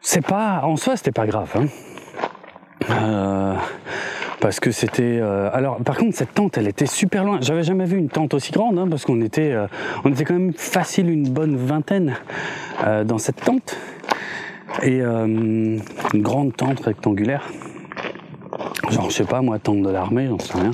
[0.00, 1.52] c'est pas, en soi, c'était pas grave.
[1.56, 1.66] Hein.
[2.90, 3.54] Euh,
[4.42, 5.20] parce que c'était.
[5.22, 7.38] Euh, alors, par contre, cette tente, elle était super loin.
[7.40, 9.68] J'avais jamais vu une tente aussi grande, hein, parce qu'on était, euh,
[10.04, 12.16] on était quand même facile une bonne vingtaine
[12.84, 13.76] euh, dans cette tente
[14.82, 15.80] et une
[16.14, 17.48] grande tente rectangulaire.
[18.90, 20.72] Genre, je sais pas, moi, tente de l'armée, j'en sais rien.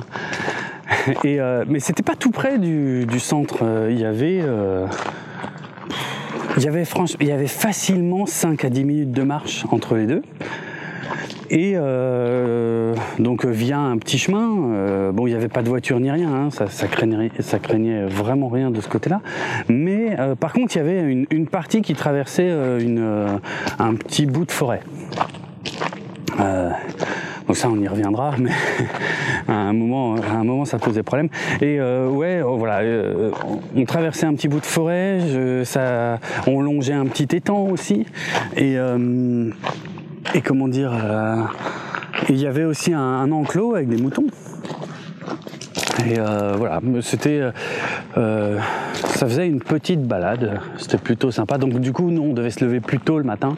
[1.23, 3.63] Et mais c'était pas tout près du, du centre.
[3.89, 4.41] Il y avait.
[6.57, 9.95] il y avait, franchement, il y avait facilement 5 à 10 minutes de marche entre
[9.95, 10.23] les deux.
[11.51, 15.99] Et euh, donc via un petit chemin, euh, bon il n'y avait pas de voiture
[15.99, 19.21] ni rien, hein, ça, craignait, vraiment rien de ce côté-là.
[19.67, 23.37] Mais euh, par contre il y avait une, partie qui traversait euh, euh,
[23.79, 24.81] un petit bout de forêt.
[26.37, 28.51] donc ça on y reviendra, mais
[29.47, 31.29] à un moment, un moment ça posait problème.
[31.61, 32.81] Et ouais, oh, voilà,
[33.75, 35.19] on traversait un petit bout de forêt,
[35.63, 38.05] ça, on longeait un petit étang aussi,
[38.55, 38.77] et
[40.33, 41.41] et comment dire, euh,
[42.29, 44.27] il y avait aussi un, enclos avec des moutons.
[46.05, 47.41] Et euh, voilà, c'était,
[48.17, 48.59] euh,
[48.93, 51.57] ça faisait une petite balade, c'était plutôt sympa.
[51.57, 53.55] Donc du coup, nous, on devait se lever plus tôt le matin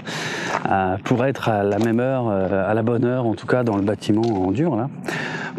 [1.04, 3.84] pour être à la même heure, à la bonne heure, en tout cas dans le
[3.84, 4.90] bâtiment en dur là,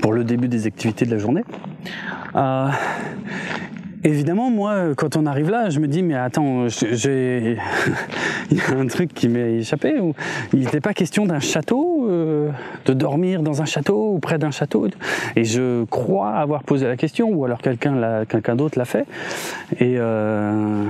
[0.01, 1.45] pour le début des activités de la journée.
[4.05, 7.57] Évidemment, moi, quand on arrive là, je me dis, mais attends, j'ai,
[8.51, 9.95] il y a un truc qui m'est échappé.
[10.53, 12.51] il n'était pas question d'un château, euh,
[12.87, 14.89] de dormir dans un château ou près d'un château.
[15.37, 19.07] Et je crois avoir posé la question, ou alors quelqu'un, quelqu'un d'autre l'a fait.
[19.79, 20.85] Et euh,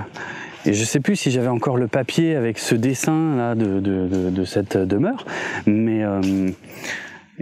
[0.64, 4.76] et je sais plus si j'avais encore le papier avec ce dessin là de, cette
[4.76, 5.24] demeure,
[5.66, 6.20] mais euh,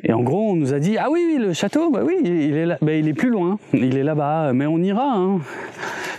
[0.03, 2.57] et en gros, on nous a dit ah oui, oui le château, bah oui, il
[2.57, 5.15] est là, bah, il est plus loin, il est là-bas, mais on ira.
[5.15, 5.41] Hein.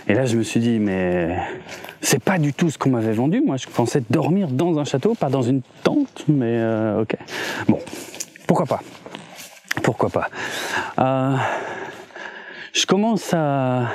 [0.08, 1.36] Et là, je me suis dit mais
[2.00, 3.40] c'est pas du tout ce qu'on m'avait vendu.
[3.40, 7.16] Moi, je pensais dormir dans un château, pas dans une tente, mais euh, ok.
[7.68, 7.78] Bon,
[8.46, 8.80] pourquoi pas?
[9.82, 10.28] Pourquoi pas?
[10.98, 11.36] Euh,
[12.72, 13.88] Je commence à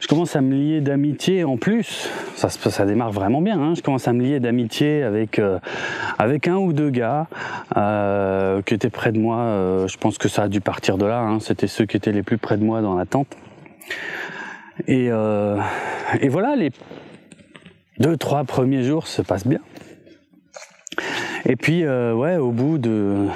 [0.00, 2.08] je commence à me lier d'amitié en plus.
[2.36, 3.58] Ça, démarre vraiment bien.
[3.58, 3.74] Hein.
[3.74, 5.58] Je commence à me lier d'amitié avec euh,
[6.18, 7.28] avec un ou deux gars
[7.78, 9.38] euh, qui étaient près de moi.
[9.38, 11.20] Euh, je pense que ça a dû partir de là.
[11.20, 11.40] Hein.
[11.40, 13.34] C'était ceux qui étaient les plus près de moi dans la tente.
[14.86, 16.70] Et voilà, les
[17.98, 19.60] deux trois premiers jours se passent bien.
[21.46, 23.28] Et puis ouais, au bout de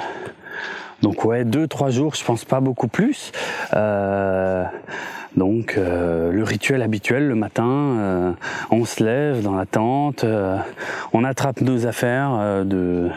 [1.01, 3.31] donc ouais deux trois jours, je pense pas beaucoup plus.
[5.35, 8.31] Donc euh, le rituel habituel le matin, euh,
[8.69, 10.57] on se lève dans la tente, euh,
[11.13, 13.09] on attrape nos affaires de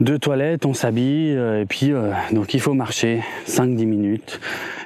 [0.00, 1.92] de toilette, on s'habille et puis
[2.30, 4.40] donc il faut marcher 5-10 minutes.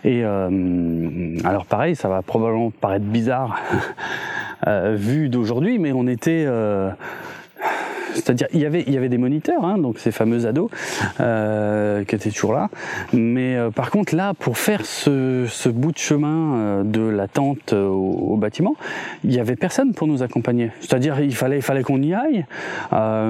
[0.04, 3.60] Et alors pareil, ça va probablement paraître bizarre
[4.94, 6.46] vu d'aujourd'hui, mais on était
[8.14, 10.70] c'est-à-dire, il y avait, il y avait des moniteurs, hein, donc ces fameux ados
[11.20, 12.68] euh, qui étaient toujours là.
[13.12, 17.28] Mais euh, par contre, là, pour faire ce, ce bout de chemin euh, de la
[17.28, 18.74] tente au, bâtiment,
[19.24, 20.70] il n'y avait personne pour nous accompagner.
[20.80, 22.44] C'est-à-dire, il fallait, il fallait qu'on y aille,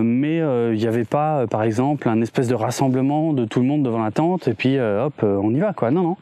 [0.03, 3.83] mais il n'y avait pas, par exemple, un espèce de rassemblement de tout le monde
[3.83, 5.91] devant la tente et puis hop, on y va, quoi.
[5.91, 6.17] Non,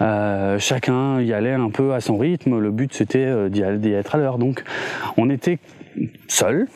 [0.00, 0.58] non.
[0.58, 2.58] chacun y allait un peu à son rythme.
[2.58, 4.38] Le but, c'était d'y être à l'heure.
[4.38, 4.62] Donc,
[5.16, 5.58] on était
[6.28, 6.68] seuls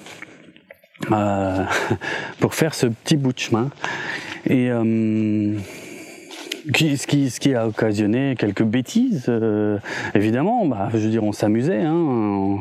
[1.10, 1.64] euh,
[2.40, 3.70] pour faire ce petit bout de chemin.
[4.46, 5.56] Et euh,
[6.74, 9.78] ce, qui, ce qui a occasionné quelques bêtises, euh,
[10.14, 10.66] évidemment.
[10.66, 11.82] Bah, je veux dire, on s'amusait.
[11.82, 12.58] Hein,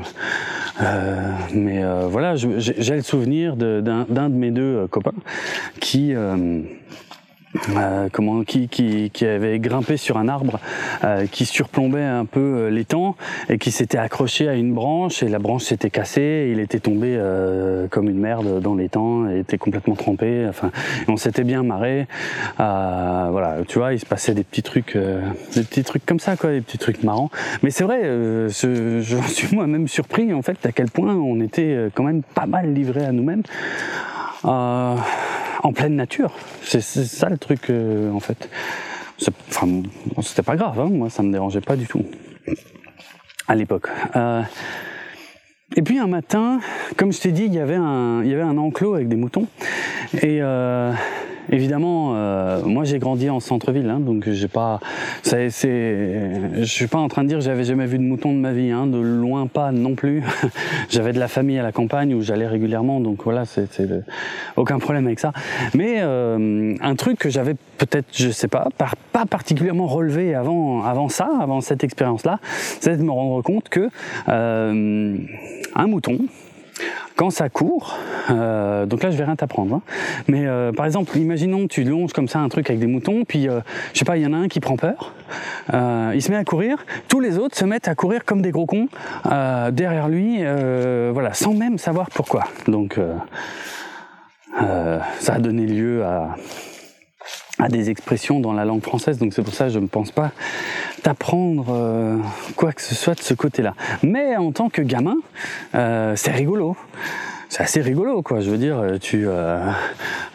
[1.54, 5.14] mais voilà, j'ai le souvenir d'un de, mes deux copains
[5.80, 6.16] qui
[7.70, 10.60] euh, comment qui, qui, avait grimpé sur un arbre
[11.04, 13.16] euh, qui surplombait un peu euh, l'étang
[13.50, 16.80] et qui s'était accroché à une branche et la branche s'était cassée et il était
[16.80, 20.46] tombé euh, comme une merde dans l'étang et était complètement trempé.
[20.48, 20.72] Enfin
[21.08, 22.08] on s'était bien marré.
[22.58, 26.52] Voilà tu vois il se passait des petits trucs des petits trucs comme ça quoi
[26.52, 27.30] des petits trucs marrants.
[27.64, 32.04] Mais c'est vrai je suis moi-même surpris en fait à quel point on était quand
[32.04, 33.44] même pas mal livré à nous-mêmes
[35.64, 36.34] en pleine nature.
[36.64, 38.50] C'est ça le truc euh, en fait.
[39.50, 39.68] Enfin,
[40.24, 42.06] c'était pas grave, hein, moi ça me dérangeait pas du tout
[43.48, 43.88] à l'époque.
[44.16, 44.42] Euh,
[45.76, 46.60] et puis un matin,
[46.98, 49.16] comme je t'ai dit, il y avait un, il y avait un enclos avec des
[49.16, 49.48] moutons
[50.22, 50.92] et euh,
[51.50, 54.80] évidemment, euh, moi j'ai grandi en centre-ville, hein, donc j'ai pas,
[55.24, 58.40] c'est, je suis pas en train de dire que j'avais jamais vu de mouton de
[58.40, 60.24] ma vie, hein, de loin pas non plus.
[60.90, 63.70] j'avais de la famille à la campagne où j'allais régulièrement, donc voilà, c'est,
[64.56, 65.32] aucun problème avec ça.
[65.74, 71.10] Mais euh, un truc que j'avais peut-être, je sais pas, pas particulièrement relevé avant, avant
[71.10, 72.40] ça, avant cette expérience-là,
[72.80, 73.90] c'est de me rendre compte que
[74.30, 75.18] euh,
[75.76, 76.20] un mouton,
[77.16, 77.98] quand ça court,
[78.30, 79.82] euh, donc là je vais rien t'apprendre, hein,
[80.28, 83.48] mais euh, par exemple, imaginons tu longes comme ça un truc avec des moutons, puis
[83.48, 83.60] euh,
[83.94, 85.14] je sais pas, il y en a un qui prend peur,
[85.72, 88.66] il se met à courir, tous les autres se mettent à courir comme des gros
[88.66, 88.88] cons
[89.72, 90.40] derrière lui,
[91.14, 92.46] voilà, sans même savoir pourquoi.
[92.68, 93.00] Donc
[94.58, 96.36] ça a donné lieu à
[97.62, 100.32] à des expressions dans la langue française, donc c'est pour ça je ne pense pas
[101.04, 102.18] t'apprendre euh,
[102.56, 103.76] quoi que ce soit de ce côté-là.
[104.04, 105.18] Mais en tant que gamin,
[105.76, 106.76] euh, c'est rigolo.
[107.50, 108.40] C'est assez rigolo, quoi.
[108.40, 109.60] Je veux dire, tu, euh,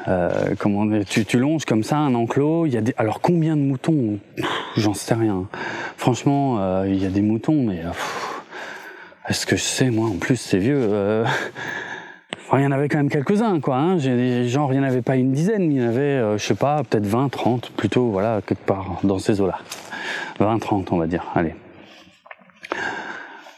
[0.06, 2.66] euh comment, tu, tu longes comme ça un enclos.
[2.66, 4.18] Il y a des, alors combien de moutons
[4.76, 5.46] J'en sais rien.
[5.96, 7.80] Franchement, euh, il y a des moutons, mais
[9.28, 11.24] est-ce que je sais moi En plus, c'est vieux
[12.54, 13.76] il y en avait quand même quelques-uns, quoi.
[13.76, 13.98] Hein.
[13.98, 16.54] Genre, il n'y en avait pas une dizaine, il y en avait, euh, je sais
[16.54, 19.58] pas, peut-être 20, 30, plutôt, voilà, quelque part dans ces eaux-là.
[20.38, 21.24] 20, 30, on va dire.
[21.34, 21.54] Allez.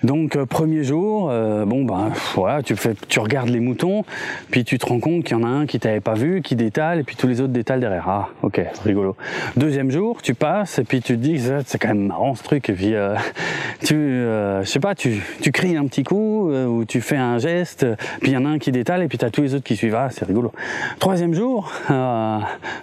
[0.05, 4.05] Donc euh, premier jour, euh, bon ben voilà, tu fais, tu regardes les moutons,
[4.49, 6.55] puis tu te rends compte qu'il y en a un qui t'avait pas vu, qui
[6.55, 8.09] détale, et puis tous les autres détalent derrière.
[8.09, 9.17] Ah, ok, rigolo.
[9.57, 12.71] Deuxième jour, tu passes, et puis tu te dis c'est quand même marrant ce truc,
[12.71, 13.17] et puis euh,
[13.81, 17.85] tu, je sais pas, tu, tu cries un petit coup ou tu fais un geste,
[18.21, 19.75] puis il y en a un qui détale, et puis t'as tous les autres qui
[19.75, 19.97] suivent.
[19.97, 20.53] Ah, c'est rigolo.
[21.01, 21.73] Troisième jour,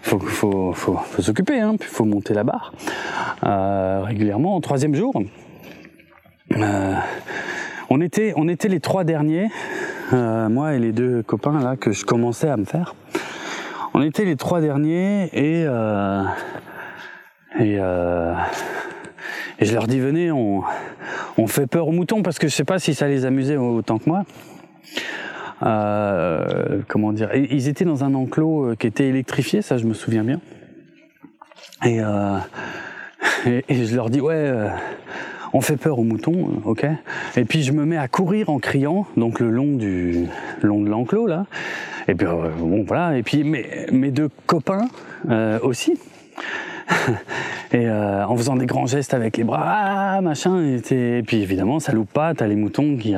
[0.02, 2.74] faut, faut, faut, faut s'occuper, hein, puis faut monter la barre
[4.06, 4.60] régulièrement.
[4.60, 5.14] Troisième jour.
[6.54, 6.96] Euh,
[7.90, 9.50] on était, on était les trois derniers,
[10.14, 12.96] euh, moi et les deux copains là que je commençais à me faire.
[13.94, 16.24] On était les trois derniers et euh,
[17.60, 17.78] et,
[19.62, 20.64] je leur dis venez, on,
[21.38, 23.98] on fait peur aux moutons parce que je sais pas si ça les amusait autant
[23.98, 24.24] que moi.
[26.88, 30.42] Comment dire Ils étaient dans un enclos qui était électrifié, ça je me souviens bien.
[31.86, 32.00] Et,
[33.70, 34.70] et je leur dis ouais
[35.56, 36.86] on fait peur aux moutons, euh, ok
[37.38, 40.28] Et puis je me mets à courir en criant, donc le long du
[40.62, 41.46] long de l'enclos là.
[42.10, 43.18] Et puis euh, bon voilà.
[43.18, 44.90] Et puis mes, mes deux copains
[45.30, 45.98] euh, aussi.
[47.74, 50.62] et en faisant des grands gestes avec les bras, ah, machin.
[50.62, 52.34] Et, puis évidemment, ça loupe pas.
[52.36, 53.16] T'as les moutons qui,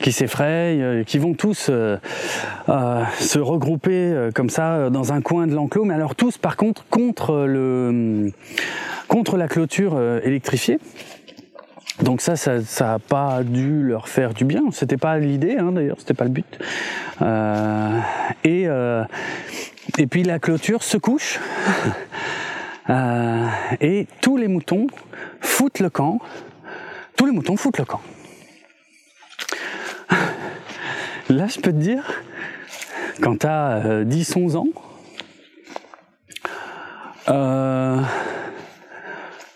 [0.00, 5.84] qui s'effrayent, qui vont tous se regrouper comme ça dans un coin de l'enclos.
[5.84, 8.32] Mais alors tous, par contre, contre le
[9.08, 10.78] contre la clôture électrifiée.
[12.02, 14.64] Donc ça, ça, ça a pas dû leur faire du bien.
[14.70, 16.58] C'était pas l'idée, hein, d'ailleurs, c'était pas le but.
[17.22, 18.00] Euh,
[18.44, 19.04] et euh,
[19.98, 21.40] et puis la clôture se couche
[22.90, 23.46] euh,
[23.80, 24.88] et tous les moutons
[25.40, 26.20] foutent le camp.
[27.16, 28.02] Tous les moutons foutent le camp.
[31.30, 32.22] Là, je peux te dire,
[33.22, 34.68] quand tu as 10-11 ans,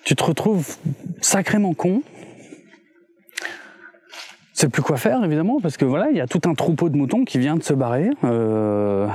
[0.05, 0.76] tu te retrouves
[1.20, 2.03] sacrément con
[4.61, 6.96] c'est plus quoi faire évidemment parce que voilà il y a tout un troupeau de
[6.96, 9.07] moutons qui vient de se barrer euh,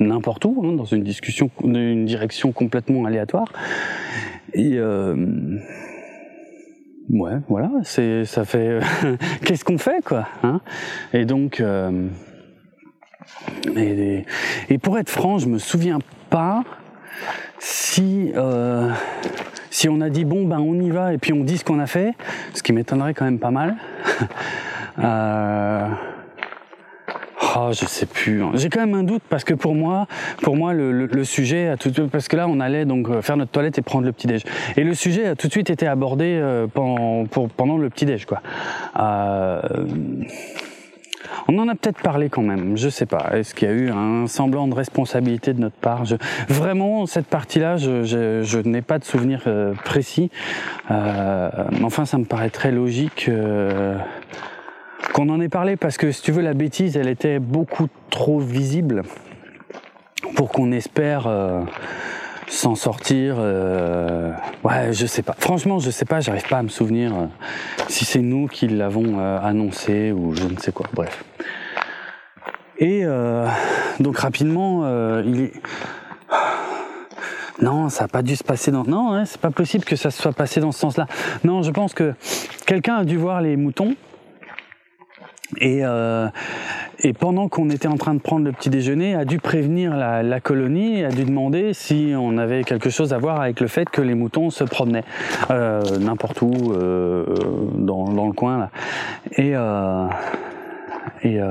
[0.00, 3.50] n'importe où hein, dans une discussion une direction complètement aléatoire.
[4.52, 5.16] Et euh,
[7.08, 8.80] ouais voilà c'est ça fait
[9.46, 10.60] qu'est-ce qu'on fait quoi hein?
[11.14, 12.08] Et donc euh,
[13.76, 14.26] et,
[14.82, 16.64] pour être franc je me souviens pas
[17.58, 18.30] si
[19.76, 21.78] si on a dit bon ben on y va et puis on dit ce qu'on
[21.80, 22.14] a fait,
[22.54, 23.76] ce qui m'étonnerait quand même pas mal.
[24.98, 25.86] euh...
[27.58, 28.42] Oh, je sais plus.
[28.42, 28.52] Hein.
[28.54, 30.06] J'ai quand même un doute parce que pour moi,
[30.42, 33.50] pour moi, le, sujet a tout parce que là, on allait donc euh, faire notre
[33.50, 34.44] toilette et prendre le petit déj.
[34.76, 38.24] Et le sujet a tout de suite été abordé euh, pendant, pendant le petit déj,
[38.24, 38.40] quoi.
[41.48, 43.30] On en a peut-être parlé quand même, je sais pas.
[43.32, 46.04] Est-ce qu'il y a eu un semblant de responsabilité de notre part?
[46.48, 50.30] Vraiment, cette partie-là, je, n'ai pas de souvenir euh, précis.
[50.90, 51.50] Euh,
[51.82, 53.98] enfin, ça me paraît très logique euh,
[55.12, 58.38] qu'on en ait parlé parce que, si tu veux, la bêtise, elle était beaucoup trop
[58.38, 59.02] visible
[60.34, 61.28] pour qu'on espère
[62.48, 63.36] s'en sortir.
[63.38, 64.32] Euh,
[64.64, 65.34] ouais, je sais pas.
[65.38, 66.20] Franchement, je sais pas.
[66.20, 67.26] J'arrive pas à me souvenir euh,
[67.88, 70.86] si c'est nous qui l'avons euh, annoncé ou je ne sais quoi.
[70.92, 71.24] Bref.
[72.78, 73.04] Et
[74.00, 74.86] donc rapidement,
[75.24, 75.52] il est.
[77.62, 78.84] Non, ça n'a pas dû se passer dans.
[78.84, 81.06] Non, hein, c'est pas possible que ça se soit passé dans ce sens-là.
[81.42, 82.12] Non, je pense que
[82.66, 83.94] quelqu'un a dû voir les moutons
[85.58, 86.28] et, euh,
[87.00, 90.22] et pendant qu'on était en train de prendre le petit déjeuner, a dû prévenir la,
[90.22, 93.88] la, colonie, a dû demander si on avait quelque chose à voir avec le fait
[93.88, 95.04] que les moutons se promenaient
[95.50, 97.24] euh, n'importe où euh,
[97.74, 98.70] dans, dans, le coin là.
[99.36, 100.06] Et, euh,
[101.22, 101.50] et euh,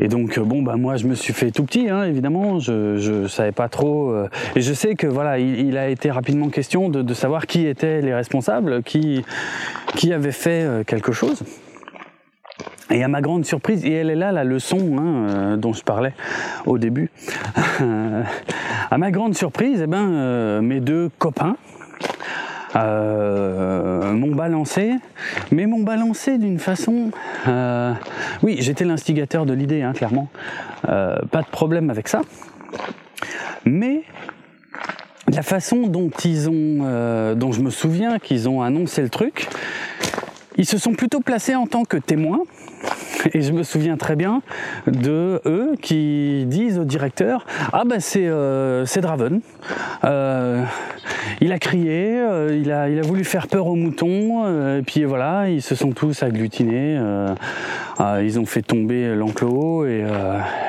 [0.00, 3.26] et donc bon bah moi je me suis fait tout petit hein, évidemment, je je
[3.28, 7.14] savais pas trop euh, et je sais que voilà il, a été rapidement question de,
[7.14, 9.22] savoir qui étaient les responsables, qui
[9.96, 11.42] qui avait fait euh, quelque chose.
[12.90, 15.82] Et à ma grande surprise, et elle est là la leçon hein, euh, dont je
[15.82, 16.14] parlais
[16.66, 17.10] au début,
[18.90, 21.56] à ma grande surprise, eh ben, mes deux copains,
[22.76, 24.94] euh, m'ont balancé,
[25.50, 27.10] mais m'ont balancé d'une façon.
[27.48, 27.92] Euh,
[28.42, 30.28] oui, j'étais l'instigateur de l'idée, hein, clairement.
[30.88, 32.22] Euh, pas de problème avec ça.
[33.64, 34.02] Mais
[35.32, 39.48] la façon dont ils ont, dont je me souviens qu'ils ont annoncé le truc,
[40.56, 42.42] ils se sont plutôt placés en tant que témoins
[43.34, 44.42] Et je me souviens très bien
[44.86, 49.40] de eux qui disent au directeur Ah ben c'est euh, Draven.
[50.04, 50.62] Euh,
[51.40, 55.04] il a crié, euh, il, a, il a voulu faire peur aux moutons, et puis
[55.04, 56.98] voilà, ils se sont tous agglutinés,
[58.22, 60.04] ils ont fait tomber l'enclos et,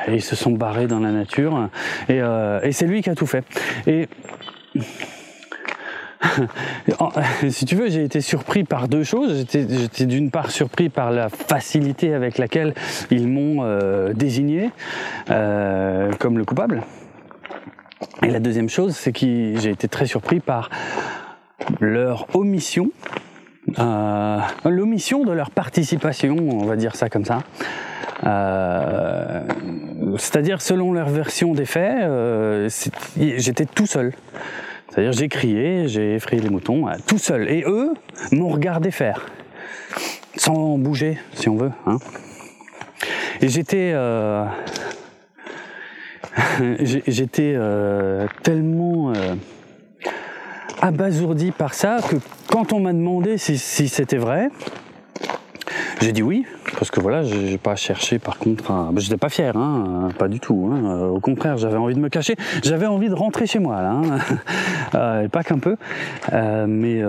[0.08, 1.68] et, ils se sont barrés dans la nature.
[2.08, 2.20] Et,
[2.62, 3.44] et c'est lui qui a tout fait.
[3.86, 4.08] Et
[7.50, 9.46] si tu veux, j'ai été surpris par deux choses.
[9.50, 12.74] J'étais d'une part surpris par la facilité avec laquelle
[13.10, 14.70] ils m'ont euh, désigné
[15.30, 16.82] euh, comme le coupable.
[18.22, 20.70] Et la deuxième chose, c'est que j'ai été très surpris par
[21.80, 22.90] leur omission,
[23.78, 27.40] euh, l'omission de leur participation, on va dire ça comme ça.
[30.18, 32.08] C'est-à-dire selon leur version des faits,
[33.16, 34.12] j'étais tout seul.
[34.92, 37.48] C'est-à-dire j'ai crié, j'ai effrayé les moutons euh, tout seul.
[37.48, 37.94] Et eux
[38.30, 39.26] m'ont regardé faire,
[40.36, 41.72] sans bouger, si on veut.
[41.86, 41.96] Hein.
[43.40, 44.44] Et j'étais, euh,
[47.38, 49.14] euh, tellement
[50.82, 52.16] abasourdi par ça que
[52.48, 53.56] quand on m'a demandé si
[53.88, 54.50] c'était vrai,
[56.02, 56.44] j'ai dit oui,
[56.78, 58.90] parce que voilà, j'ai pas cherché par contre à...
[58.92, 60.68] Bah, j'étais pas fier, hein, pas du tout.
[60.72, 60.84] Hein.
[60.84, 62.34] Euh, au contraire, j'avais envie de me cacher.
[62.64, 63.92] J'avais envie de rentrer chez moi, là.
[63.92, 64.18] Hein.
[64.94, 65.76] Euh, pas qu'un peu.
[66.34, 67.02] Euh, mais...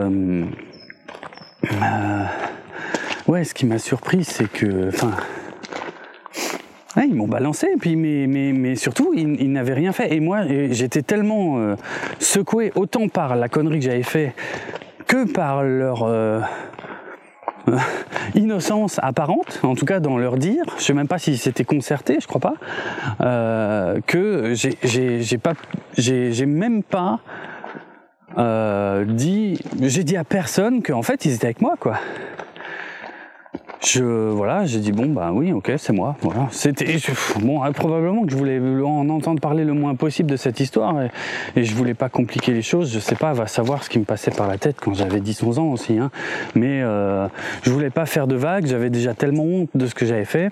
[3.27, 4.87] Ouais, ce qui m'a surpris, c'est que...
[4.87, 5.11] Enfin...
[6.95, 10.13] Ouais, ils m'ont balancé, puis mais, mais, mais surtout, ils, ils n'avaient rien fait.
[10.13, 11.75] Et moi, j'étais tellement
[12.19, 14.33] secoué, autant par la connerie que j'avais fait,
[15.07, 16.07] que par leur
[18.35, 22.17] innocence apparente, en tout cas dans leur dire, je sais même pas si c'était concerté,
[22.21, 22.55] je crois pas,
[23.21, 27.19] euh, que j'ai même pas
[28.37, 31.99] euh, dit, j'ai dit à personne qu'en fait ils étaient avec moi quoi
[33.85, 36.15] je voilà, j'ai dit bon bah oui, ok, c'est moi.
[36.21, 36.97] Voilà, c'était
[37.39, 41.01] bon, hein, probablement que je voulais en entendre parler le moins possible de cette histoire
[41.01, 41.09] et,
[41.55, 42.93] et, je voulais pas compliquer les choses.
[42.93, 45.59] Je sais pas, va savoir ce qui me passait par la tête quand j'avais 10-11
[45.59, 45.97] ans aussi.
[45.97, 46.11] Hein.
[46.55, 47.27] Mais euh,
[47.63, 48.65] je voulais pas faire de vagues.
[48.65, 50.49] J'avais déjà tellement honte de ce que j'avais fait.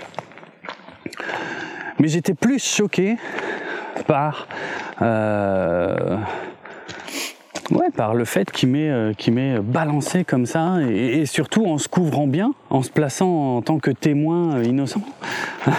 [2.00, 3.18] Mais j'étais plus choqué
[4.08, 4.48] par
[5.02, 6.18] euh,
[7.72, 12.28] Ouais, par le fait qu'il m'ait euh, balancé comme ça et, surtout en se couvrant
[12.28, 15.02] bien, en se plaçant en tant que témoin euh, innocent.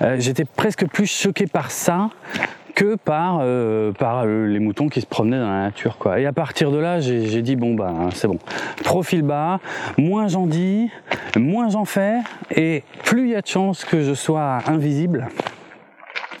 [0.00, 2.10] Euh, j'étais presque plus choqué par ça
[2.76, 3.42] que par
[3.98, 6.20] par les moutons qui se promenaient dans la nature quoi.
[6.20, 8.38] Et à partir de là, j'ai dit bon bah c'est bon.
[8.84, 9.58] Profil bas,
[9.96, 10.88] moins j'en dis,
[11.36, 12.18] moins j'en fais
[12.54, 15.26] et plus il y a de chances que je sois invisible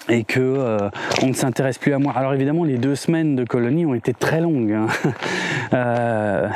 [0.08, 0.90] et que euh,
[1.22, 2.12] on ne s'intéresse plus à moi.
[2.16, 4.72] Alors évidemment, les deux semaines de colonie ont été très longues.
[4.72, 4.86] Hein.
[5.72, 6.48] euh,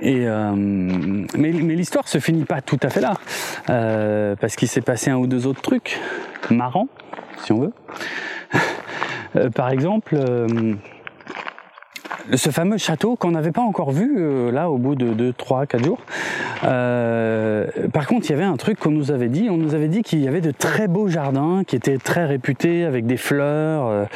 [0.00, 3.14] et euh, mais, mais l'histoire se finit pas tout à fait là,
[3.68, 6.00] euh, parce qu'il s'est passé un ou deux autres trucs
[6.50, 6.88] marrants,
[7.44, 7.72] si on veut.
[9.36, 10.16] Euh, par exemple,
[12.34, 15.66] ce fameux château qu'on n'avait pas encore vu euh, là au bout de 2, 3,
[15.66, 15.98] 4 jours.
[16.64, 19.48] Euh, par contre, il y avait un truc qu'on nous avait dit.
[19.50, 22.84] On nous avait dit qu'il y avait de très beaux jardins qui étaient très réputés
[22.84, 24.06] avec des fleurs.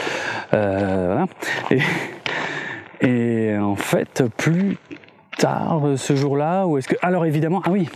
[0.50, 1.26] voilà.
[1.70, 1.80] et,
[3.00, 4.76] et en fait, plus
[5.38, 6.96] tard ce jour-là, ou est-ce que.
[7.02, 7.88] Alors évidemment, ah oui,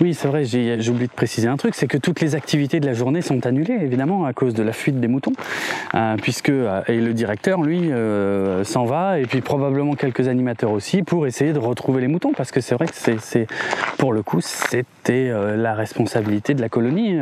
[0.00, 2.86] oui, c'est vrai, j'ai oublié de préciser un truc, c'est que toutes les activités de
[2.86, 5.32] la journée sont annulées, évidemment, à cause de la fuite des moutons,
[5.94, 10.72] euh, puisque euh, et le directeur, lui, euh, s'en va, et puis probablement quelques animateurs
[10.72, 13.46] aussi, pour essayer de retrouver les moutons, parce que c'est vrai que c'est,
[13.96, 17.18] pour le coup, c'était la responsabilité de la colonie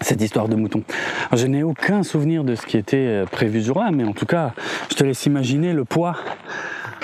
[0.00, 0.82] cette histoire de moutons.
[1.32, 4.52] je n'ai aucun souvenir de ce qui était prévu ce jour-là, mais en tout cas,
[4.90, 6.16] je te laisse imaginer le poids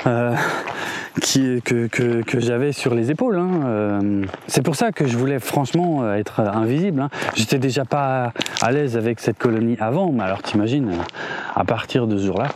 [0.07, 0.35] euh,
[1.21, 3.39] qui, que, que, que j'avais sur les épaules.
[3.39, 3.61] Hein.
[3.67, 7.03] Euh, c'est pour ça que je voulais franchement euh, être invisible.
[7.03, 7.11] Hein.
[7.35, 8.33] J'étais déjà pas
[8.63, 10.93] à l'aise avec cette colonie avant, mais alors t'imagines,
[11.55, 12.49] à partir de ce jour-là.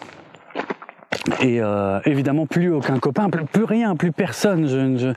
[1.41, 4.67] Et euh, évidemment plus aucun copain, plus, rien, plus personne.
[4.67, 5.13] Je, je,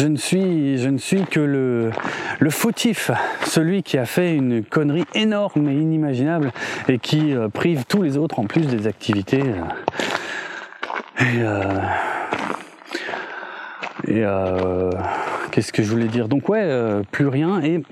[0.00, 1.90] je, ne suis, je ne suis que le,
[2.38, 3.10] le fautif,
[3.44, 6.52] celui qui a fait une connerie énorme et inimaginable
[6.88, 9.42] et qui prive tous les autres en plus des activités.
[9.42, 9.62] Euh,
[14.06, 14.90] et euh,
[15.50, 16.28] qu'est-ce que je voulais dire?
[16.28, 17.62] Donc ouais, euh, plus rien.
[17.62, 17.82] Et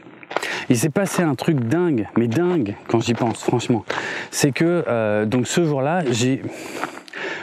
[0.70, 3.84] il s'est passé un truc dingue, mais dingue quand j'y pense, franchement.
[4.30, 6.42] C'est que donc ce jour-là, j'ai,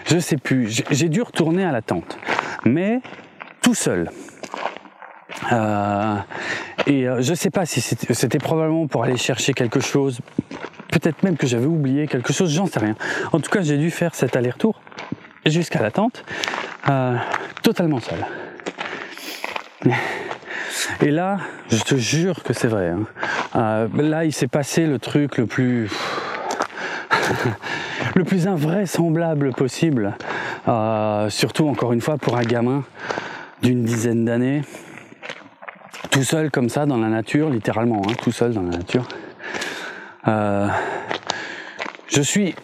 [0.06, 2.18] je sais plus, j'ai dû retourner à la tente,
[2.66, 3.00] mais
[3.62, 4.10] tout seul.
[5.52, 6.16] Euh,
[6.88, 10.20] et je sais pas si c'était probablement pour aller chercher quelque chose,
[10.92, 12.96] peut-être même que j'avais oublié quelque chose, j'en sais rien.
[13.34, 14.80] En tout cas, j'ai dû faire cet aller-retour
[15.46, 16.24] jusqu'à la tente,
[16.90, 17.16] euh,
[17.62, 18.26] totalement seul.
[21.02, 21.40] Et là,
[21.70, 22.90] je te jure que c'est vrai.
[22.90, 23.06] Hein.
[23.56, 25.92] Euh, là, il s'est passé le truc le plus,
[28.16, 30.16] le plus invraisemblable possible.
[30.68, 32.84] Euh, surtout, encore une fois, pour un gamin
[33.62, 34.64] d'une dizaine d'années,
[36.10, 39.08] tout seul comme ça dans la nature, littéralement, hein, tout seul dans la nature.
[42.08, 42.56] je suis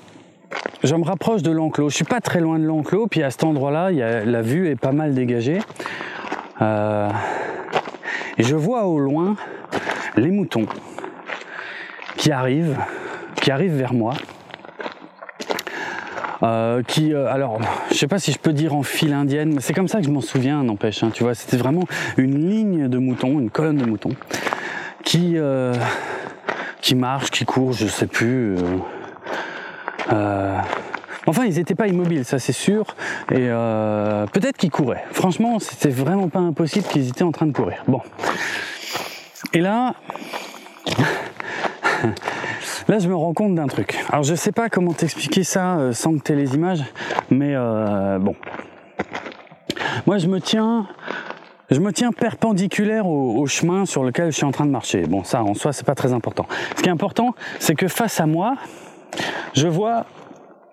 [0.83, 1.89] je me rapproche de l'enclos.
[1.89, 4.91] Je suis pas très loin de l'enclos, puis à cet endroit-là, la vue est pas
[4.91, 5.59] mal dégagée.
[6.61, 7.09] Euh,
[8.37, 9.35] et je vois au loin
[10.15, 10.65] les moutons
[12.17, 12.77] qui arrivent,
[13.35, 14.13] qui arrivent vers moi.
[16.43, 17.59] Euh, qui, euh, alors,
[17.91, 20.05] je sais pas si je peux dire en file indienne, mais c'est comme ça que
[20.05, 21.03] je m'en souviens, n'empêche.
[21.03, 21.83] Hein, tu vois, c'était vraiment
[22.17, 24.15] une ligne de moutons, une colonne de moutons,
[25.03, 25.37] qui
[26.81, 28.55] qui marche, qui court, je sais plus.
[30.11, 30.57] Euh,
[31.27, 32.95] enfin, ils n'étaient pas immobiles, ça c'est sûr.
[33.31, 35.03] Et euh, peut-être qu'ils couraient.
[35.11, 37.83] Franchement, c'était vraiment pas impossible qu'ils étaient en train de courir.
[37.87, 38.01] Bon.
[39.53, 39.95] Et là,
[42.87, 43.97] là, je me rends compte d'un truc.
[44.09, 46.83] Alors, je sais pas comment t'expliquer ça euh, sans que tu aies les images,
[47.29, 47.55] mais
[48.19, 48.35] bon.
[50.05, 50.87] Moi, je me tiens
[51.69, 55.03] je me tiens perpendiculaire au, au, chemin sur lequel je suis en train de marcher.
[55.03, 56.45] Bon, ça en soi, c'est pas très important.
[56.75, 58.55] Ce qui est important, c'est que face à moi,
[59.53, 60.05] je vois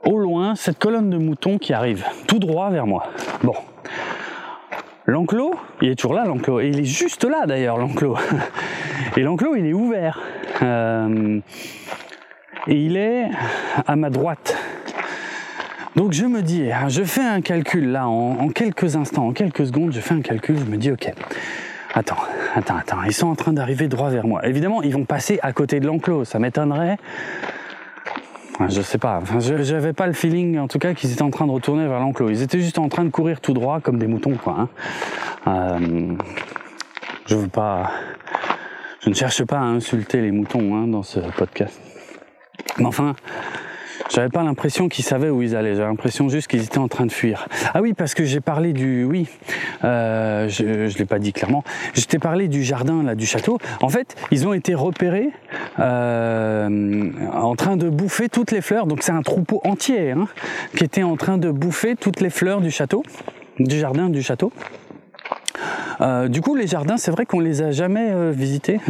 [0.04, 3.08] au loin cette colonne de moutons qui arrive tout droit vers moi.
[3.42, 3.54] Bon.
[5.06, 8.16] L'enclos, il est toujours là l'enclos, et il est juste là d'ailleurs l'enclos.
[9.16, 10.20] Et l'enclos, il est ouvert.
[10.62, 11.40] Euh,
[12.66, 13.30] et il est
[13.86, 14.56] à ma droite.
[15.96, 19.92] Donc je me dis, je fais un calcul là, en, quelques instants, en quelques secondes,
[19.92, 21.10] je fais un calcul, je me dis, ok,
[21.94, 22.18] attends,
[22.54, 24.46] attends, attends, ils sont en train d'arriver droit vers moi.
[24.46, 26.98] Évidemment, ils vont passer à côté de l'enclos, ça m'étonnerait
[28.66, 29.20] je sais pas.
[29.22, 32.00] Enfin, j'avais pas le feeling, en tout cas, qu'ils étaient en train de retourner vers
[32.00, 32.30] l'enclos.
[32.30, 34.56] Ils étaient juste en train de courir tout droit comme des moutons, quoi.
[34.58, 34.68] Hein.
[35.46, 36.14] Euh,
[37.26, 37.90] je veux pas.
[39.00, 41.80] Je ne cherche pas à insulter les moutons hein, dans ce podcast.
[42.78, 43.14] Mais enfin,
[44.08, 45.74] j'avais pas l'impression qu'ils savaient où ils allaient.
[45.74, 47.48] J'avais l'impression juste qu'ils étaient en train de fuir.
[47.74, 49.28] Ah oui, parce que j'ai parlé du, oui,
[49.84, 51.64] euh, je, je l'ai pas dit clairement.
[51.94, 53.58] Je t'ai parlé du jardin là, du château.
[53.80, 55.30] En fait, ils ont été repérés
[55.78, 58.86] euh, en train de bouffer toutes les fleurs.
[58.86, 60.28] Donc c'est un troupeau entier hein,
[60.76, 63.02] qui était en train de bouffer toutes les fleurs du château,
[63.58, 64.52] du jardin du château.
[66.00, 68.80] Euh, du coup, les jardins, c'est vrai qu'on les a jamais euh, visités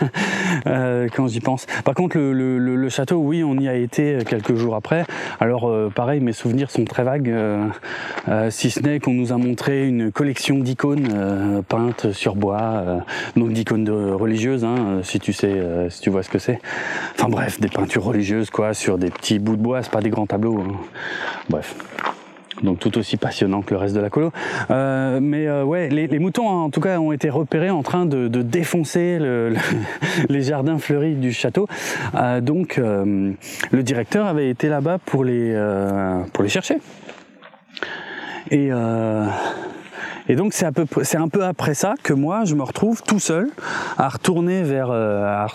[0.66, 1.66] euh, quand j'y pense.
[1.84, 5.04] Par contre, le, château, oui, on y a été quelques jours après.
[5.40, 7.34] Alors, pareil, mes souvenirs sont très vagues,
[8.50, 13.02] si ce n'est qu'on nous a montré une collection d'icônes peintes sur bois,
[13.34, 15.60] donc d'icônes religieuses, hein, si tu sais,
[15.90, 16.60] si tu vois ce que c'est.
[17.18, 20.10] Enfin bref, des peintures religieuses, quoi, sur des petits bouts de bois, c'est pas des
[20.10, 20.60] grands tableaux.
[20.60, 20.76] Hein.
[21.50, 21.74] Bref
[22.62, 24.32] donc tout aussi passionnant que le reste de la colo.
[24.70, 28.28] Euh, mais euh, ouais, les, moutons en tout cas ont été repérés en train de,
[28.28, 29.18] défoncer
[30.28, 31.68] les jardins fleuris du château.
[32.14, 35.54] Euh, donc le directeur avait été là-bas pour les
[36.32, 36.78] pour les chercher.
[38.50, 39.26] Et, euh,
[40.28, 43.48] et donc c'est, un peu après ça que moi je me retrouve tout seul
[43.96, 45.46] à retourner vers, euh,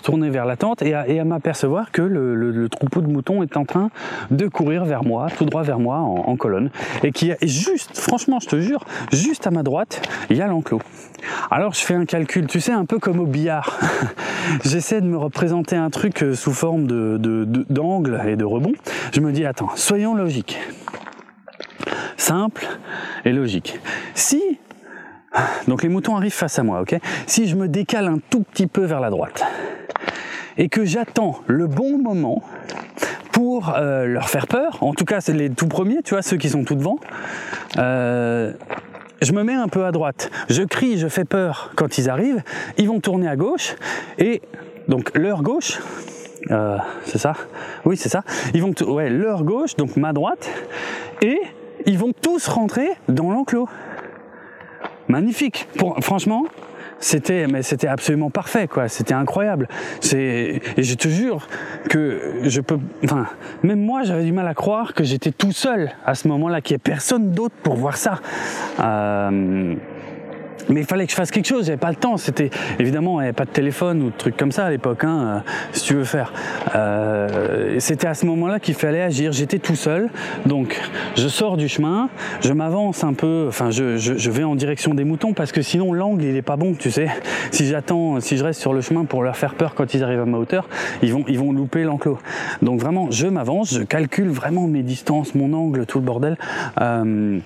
[0.46, 3.90] la tente et à, m'apercevoir que le, troupeau de moutons est en train
[4.30, 6.70] de courir vers moi, tout droit vers moi en, colonne.
[7.02, 10.46] Et qui est juste, franchement je te jure, juste à ma droite, il y a
[10.46, 10.80] l'enclos.
[11.50, 13.78] Alors je fais un calcul, tu sais, un peu comme au billard.
[14.64, 17.18] J'essaie de me représenter un truc euh, sous forme de,
[17.70, 18.72] d'angle et de rebond.
[19.12, 20.58] Je me dis, attends, soyons logiques
[22.16, 22.66] simple
[23.24, 23.80] et logique.
[24.14, 24.58] Si
[25.66, 26.96] donc les moutons arrivent face à moi, ok?
[27.26, 29.44] Si je me décale un tout petit peu vers la droite
[30.58, 32.42] et que j'attends le bon moment
[33.32, 36.36] pour euh, leur faire peur, en tout cas c'est les tout premiers, tu vois, ceux
[36.36, 36.98] qui sont tout devant,
[37.78, 38.52] euh,
[39.22, 42.42] je me mets un peu à droite, je crie, je fais peur quand ils arrivent,
[42.76, 43.74] ils vont tourner à gauche
[44.18, 44.42] et
[44.88, 45.80] donc leur gauche,
[46.50, 46.76] euh,
[47.06, 47.32] c'est ça?
[47.84, 48.22] Oui, c'est ça.
[48.52, 50.50] Ils vont, ouais, leur gauche, donc ma droite,
[51.22, 51.40] et
[51.86, 53.68] ils vont tous rentrer dans l'enclos.
[55.08, 55.68] Magnifique.
[56.00, 56.44] Franchement,
[57.02, 59.68] c'était mais c'était absolument parfait quoi c'était incroyable
[60.00, 61.48] c'est et je te jure
[61.90, 63.26] que je peux enfin
[63.62, 66.74] même moi j'avais du mal à croire que j'étais tout seul à ce moment-là qu'il
[66.74, 68.20] n'y ait personne d'autre pour voir ça
[68.78, 69.74] euh,
[70.68, 72.16] mais il fallait que je fasse quelque chose, j'avais pas le temps.
[72.16, 75.04] C'était évidemment, il n'y avait pas de téléphone ou de trucs comme ça à l'époque,
[75.04, 76.32] hein, euh, si tu veux faire.
[76.74, 79.32] Euh, c'était à ce moment-là qu'il fallait agir.
[79.32, 80.08] J'étais tout seul,
[80.46, 80.80] donc
[81.16, 82.08] je sors du chemin,
[82.40, 85.62] je m'avance un peu, enfin je, je, je, vais en direction des moutons parce que
[85.62, 87.08] sinon l'angle il est pas bon, tu sais.
[87.50, 90.20] Si j'attends, si je reste sur le chemin pour leur faire peur quand ils arrivent
[90.20, 90.68] à ma hauteur,
[91.02, 92.18] ils vont, ils vont louper l'enclos.
[92.62, 96.36] Donc vraiment, je m'avance, je calcule vraiment mes distances, mon angle, tout le bordel.
[96.80, 97.38] Euh,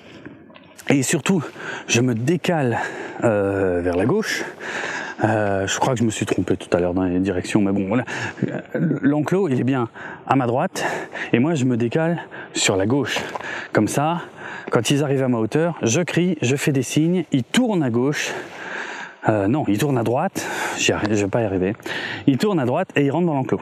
[0.89, 1.43] et surtout,
[1.89, 2.79] je me décale
[3.25, 4.45] euh, vers la gauche.
[5.25, 7.73] Euh, je crois que je me suis trompé tout à l'heure dans les directions, mais
[7.73, 8.05] bon, voilà.
[8.75, 9.89] L'enclos, il est bien
[10.27, 10.85] à ma droite,
[11.33, 12.23] et moi, je me décale
[12.53, 13.19] sur la gauche.
[13.73, 14.23] Comme ça,
[14.71, 17.91] quand ils arrivent à ma hauteur, je crie, je fais des signes, ils tournent à
[17.91, 18.33] gauche.
[19.29, 20.47] Euh, non, ils tournent à droite.
[20.79, 21.75] Je vais pas y arriver.
[22.27, 23.61] Ils tournent à droite et ils rentrent dans l'enclos.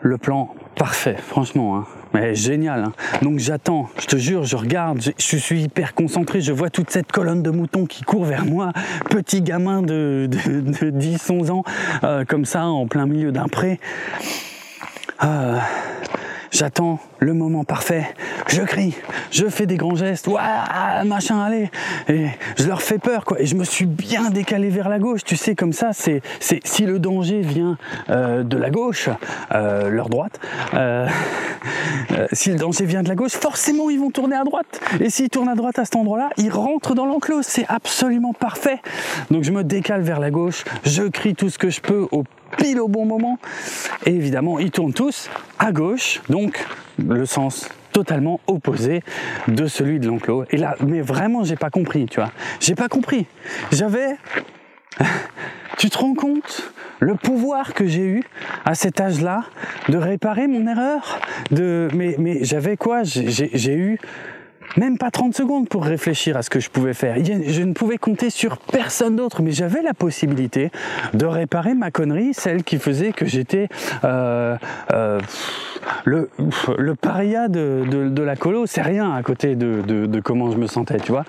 [0.00, 1.78] Le plan parfait, franchement.
[1.78, 1.86] Hein.
[2.16, 2.84] Mais génial.
[2.84, 2.92] Hein.
[3.20, 7.12] Donc j'attends, je te jure, je regarde, je, suis hyper concentré, je vois toute cette
[7.12, 8.72] colonne de moutons qui court vers moi,
[9.10, 11.64] petit gamin de, de, 10-11 ans,
[12.04, 13.78] euh, comme ça, en plein milieu d'un pré.
[15.24, 15.58] Euh,
[16.50, 18.14] J'attends le moment parfait.
[18.48, 18.94] Je crie,
[19.30, 21.70] je fais des grands gestes, Ouah, machin, allez.
[22.08, 23.40] Et je leur fais peur, quoi.
[23.40, 25.24] Et je me suis bien décalé vers la gauche.
[25.24, 27.78] Tu sais, comme ça, c'est, c'est si le danger vient
[28.10, 29.08] euh, de la gauche,
[29.52, 30.38] euh, leur droite.
[30.74, 31.08] Euh,
[32.12, 34.80] euh, si le danger vient de la gauche, forcément ils vont tourner à droite.
[35.00, 37.42] Et s'ils tournent à droite à cet endroit-là, ils rentrent dans l'enclos.
[37.42, 38.80] C'est absolument parfait.
[39.30, 42.24] Donc je me décale vers la gauche, je crie tout ce que je peux au
[42.58, 43.38] pile au bon moment.
[44.04, 46.64] Et évidemment, ils tournent tous à gauche, donc
[46.98, 49.02] le sens totalement opposé
[49.48, 50.44] de celui de l'enclos.
[50.50, 52.30] Et là, mais vraiment, j'ai pas compris, tu vois.
[52.60, 53.26] J'ai pas compris.
[53.72, 54.16] J'avais.
[55.78, 58.24] Tu te rends compte le pouvoir que j'ai eu
[58.64, 59.44] à cet âge-là
[59.90, 61.20] de réparer mon erreur?
[61.50, 63.02] De mais mais j'avais quoi?
[63.02, 63.98] J'ai eu
[64.76, 67.16] même pas 30 secondes pour réfléchir à ce que je pouvais faire.
[67.24, 70.70] Je ne pouvais compter sur personne d'autre, mais j'avais la possibilité
[71.14, 73.68] de réparer ma connerie, celle qui faisait que j'étais
[74.04, 74.56] euh,
[74.92, 75.20] euh,
[76.04, 76.30] le,
[76.78, 78.66] le paria de, la colo.
[78.66, 81.24] C'est rien à côté de, de, comment je me sentais, tu vois.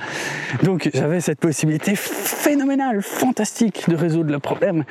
[0.63, 4.83] Donc j'avais cette possibilité phénoménale, fantastique de résoudre le problème.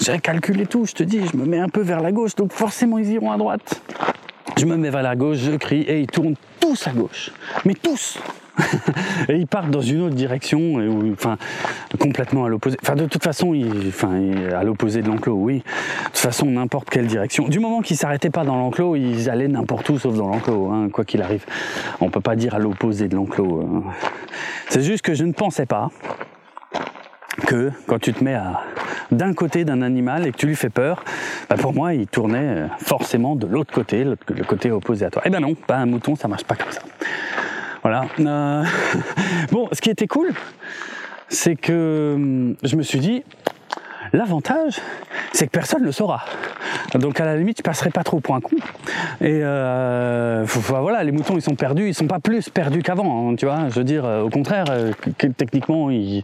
[0.00, 2.52] J'ai calculé tout, je te dis, je me mets un peu vers la gauche, donc
[2.52, 3.80] forcément ils iront à droite.
[4.56, 7.30] Je me mets vers la gauche, je crie et ils tournent tous à gauche.
[7.64, 8.18] Mais tous
[9.28, 10.78] et ils partent dans une autre direction,
[11.12, 11.36] enfin
[11.98, 12.76] complètement à l'opposé.
[12.82, 13.52] Enfin de toute façon,
[13.88, 14.12] enfin
[14.52, 15.58] à l'opposé de l'enclos, oui.
[15.58, 17.48] De toute façon, n'importe quelle direction.
[17.48, 20.88] Du moment qu'ils s'arrêtaient pas dans l'enclos, ils allaient n'importe où sauf dans l'enclos, hein,
[20.92, 21.44] quoi qu'il arrive.
[22.00, 23.60] On peut pas dire à l'opposé de l'enclos.
[23.60, 23.82] Hein.
[24.68, 25.90] C'est juste que je ne pensais pas
[27.46, 28.62] que quand tu te mets à
[29.10, 31.04] d'un côté d'un animal et que tu lui fais peur,
[31.48, 35.22] bah pour moi, il tournait euh, forcément de l'autre côté, le côté opposé à toi.
[35.24, 36.80] Eh ben non, pas un mouton, ça marche pas comme ça.
[37.82, 38.06] Voilà.
[38.18, 38.64] Euh...
[39.52, 40.32] bon, ce qui était cool,
[41.28, 43.22] c'est que hum, je me suis dit,
[44.14, 44.80] l'avantage,
[45.32, 46.24] c'est que personne ne le saura.
[46.94, 48.56] Donc à la limite, je passerai pas trop pour un con.
[49.20, 53.34] Et euh, voilà, les moutons, ils sont perdus, ils sont pas plus perdus qu'avant, hein,
[53.36, 53.68] tu vois.
[53.68, 54.92] Je veux dire, euh, au contraire, euh,
[55.36, 56.22] techniquement, ils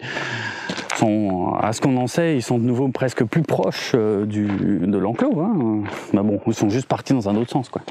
[0.96, 4.98] sont, à ce qu'on en sait, ils sont de nouveau presque plus proches du, de
[4.98, 5.40] l'enclos.
[5.40, 5.82] Hein.
[6.12, 7.82] Mais bon, ils sont juste partis dans un autre sens, quoi.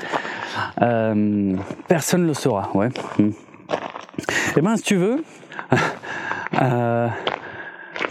[1.88, 2.90] Personne ne le saura, ouais.
[3.18, 3.32] Hmm.
[4.58, 5.24] Eh ben, si tu veux,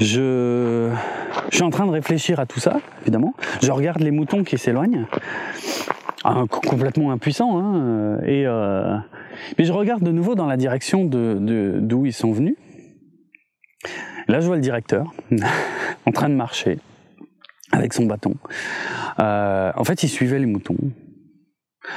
[0.00, 0.90] je,
[1.50, 3.34] suis en train de réfléchir à tout ça, évidemment.
[3.62, 5.06] Je regarde les moutons qui s'éloignent.
[6.50, 7.58] complètement impuissant.
[7.58, 8.44] Hein, et
[9.58, 12.56] mais je regarde de nouveau dans la direction de d'où ils sont venus.
[14.28, 15.12] Là, je vois le directeur
[16.06, 16.78] en train de marcher
[17.72, 18.34] avec son bâton.
[19.18, 20.76] en fait, il suivait les moutons.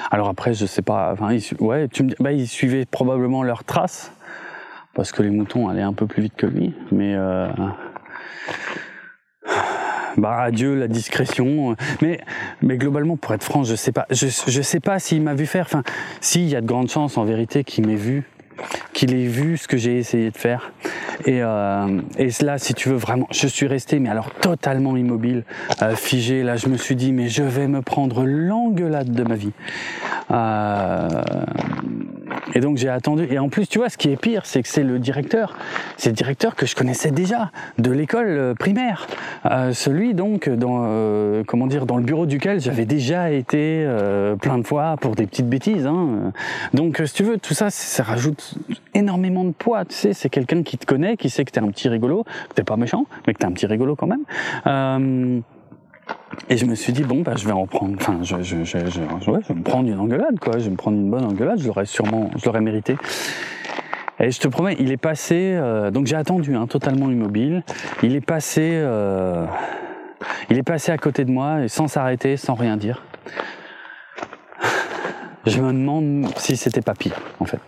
[0.10, 1.12] Alors après, je sais pas.
[1.14, 4.14] Enfin, ouais, tu me, bah, il suivait probablement leurs traces
[4.93, 6.74] parce que les moutons allaient un peu plus vite que lui.
[6.91, 7.47] Mais euh,
[10.17, 11.75] bah adieu la discrétion.
[12.01, 12.19] Mais
[12.61, 14.05] mais globalement, pour être franc, je sais pas.
[14.09, 15.65] Je je sais pas s'il m'a vu faire.
[15.65, 15.84] Enfin,
[16.19, 18.23] s'il y a de grandes chances en vérité qu'il m'ait vu,
[18.93, 20.71] qu'il ait vu ce que j'ai essayé de faire.
[21.25, 25.43] Et, euh, et si tu veux vraiment, je suis resté, mais alors totalement immobile,
[25.82, 26.43] euh, figé.
[26.43, 29.51] Là, je me suis dit, mais je vais me prendre l'engueulade de ma vie.
[30.32, 31.07] Euh,
[32.54, 33.28] et donc j'ai attendu.
[33.30, 35.58] Et en plus, tu vois, ce qui est pire, c'est que c'est le directeur.
[35.97, 39.08] C'est le directeur que je connaissais déjà de l'école euh, primaire.
[39.45, 44.36] Euh, celui donc dans euh, comment dire dans le bureau duquel j'avais déjà été euh,
[44.36, 45.86] plein de fois pour des petites bêtises.
[45.86, 46.32] Hein.
[46.74, 48.56] Donc si tu veux, tout ça, ça rajoute
[48.93, 49.86] énormément de poids.
[49.86, 52.56] Tu sais, c'est quelqu'un qui te connaît, qui sait que t'es un petit rigolo, que
[52.56, 55.43] t'es pas méchant, mais que t'es un petit rigolo quand même.
[56.49, 58.80] Et je me suis dit bon bah je vais en prendre, enfin je, je, je,
[58.86, 61.59] je, je vais me prendre une engueulade quoi, je vais me prendre une bonne engueulade,
[61.59, 62.97] je l'aurais sûrement, je mérité.
[64.20, 67.64] Et je te promets, il est passé, euh, donc j'ai attendu, hein, totalement immobile.
[68.03, 69.47] Il est passé, euh,
[70.51, 73.03] il est passé à côté de moi et sans s'arrêter, sans rien dire.
[75.47, 77.62] Je me demande si c'était pas pire, en fait.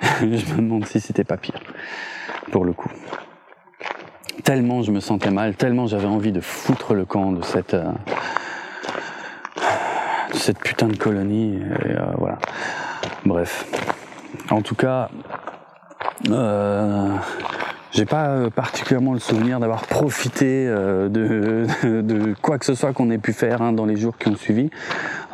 [0.20, 1.58] je me demande si c'était pas pire,
[2.52, 2.90] pour le coup
[4.44, 7.90] tellement je me sentais mal, tellement j'avais envie de foutre le camp de cette, euh,
[10.32, 11.56] de cette putain de colonie.
[11.56, 12.38] Et, euh, voilà.
[13.24, 13.66] Bref.
[14.50, 15.08] En tout cas,
[16.30, 17.16] euh,
[17.90, 21.66] j'ai pas particulièrement le souvenir d'avoir profité euh, de,
[22.02, 24.36] de, quoi que ce soit qu'on ait pu faire hein, dans les jours qui ont
[24.36, 24.70] suivi.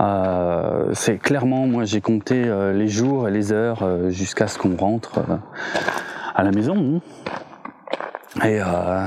[0.00, 4.76] Euh, c'est clairement, moi j'ai compté euh, les jours et les heures jusqu'à ce qu'on
[4.76, 5.20] rentre
[6.34, 6.76] à la maison.
[6.96, 7.23] Hein.
[8.44, 9.06] Et euh,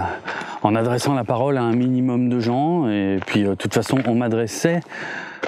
[0.64, 4.00] en adressant la parole à un minimum de gens, et puis euh, de toute façon
[4.08, 4.80] on m'adressait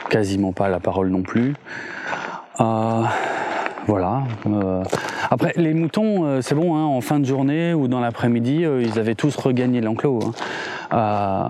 [0.09, 1.55] quasiment pas la parole non plus.
[2.59, 3.03] Euh,
[3.87, 4.21] voilà.
[5.31, 9.15] Après, les moutons, c'est bon, hein, en fin de journée ou dans l'après-midi, ils avaient
[9.15, 10.19] tous regagné l'enclos.
[10.91, 11.49] Hein.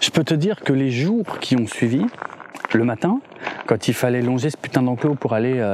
[0.00, 2.04] je peux te dire que les jours qui ont suivi,
[2.74, 3.20] le matin,
[3.66, 5.64] quand il fallait longer ce putain d'enclos pour aller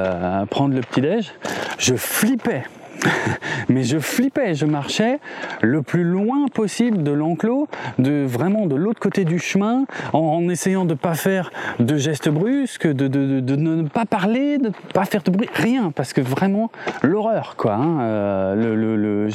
[0.51, 1.33] prendre le petit-déj,
[1.79, 2.63] je flippais
[3.69, 5.19] mais je flippais, je marchais
[5.61, 7.69] le plus loin possible de l'enclos,
[7.99, 12.87] de vraiment de l'autre côté du chemin, en, essayant de pas faire de gestes brusques,
[12.87, 16.21] de, de, de, ne pas parler, de ne pas faire de bruit, rien, parce que
[16.21, 16.71] vraiment
[17.03, 17.75] l'horreur, quoi.
[17.75, 19.29] Hein, euh, le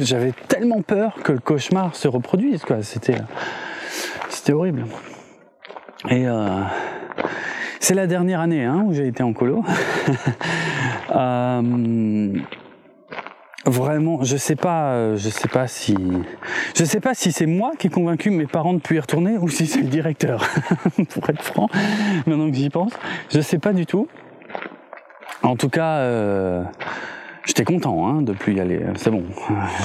[0.00, 2.82] j'avais tellement peur que le cauchemar se reproduise, quoi.
[2.82, 3.18] C'était,
[4.28, 4.84] c'était horrible.
[6.10, 6.62] Et euh,
[7.80, 9.64] c'est la dernière année hein, où j'ai été en colo.
[11.14, 12.32] euh,
[13.66, 15.96] Vraiment, je sais pas, euh, je sais pas si,
[16.76, 19.38] je sais pas si c'est moi qui ai convaincu mes parents de plus y retourner
[19.38, 20.48] ou si c'est le directeur.
[21.10, 21.68] Pour être franc,
[22.26, 22.92] maintenant que j'y pense,
[23.32, 24.06] je sais pas du tout.
[25.42, 26.62] En tout cas, euh,
[27.44, 28.80] j'étais content hein, de plus y aller.
[28.96, 29.24] C'est bon,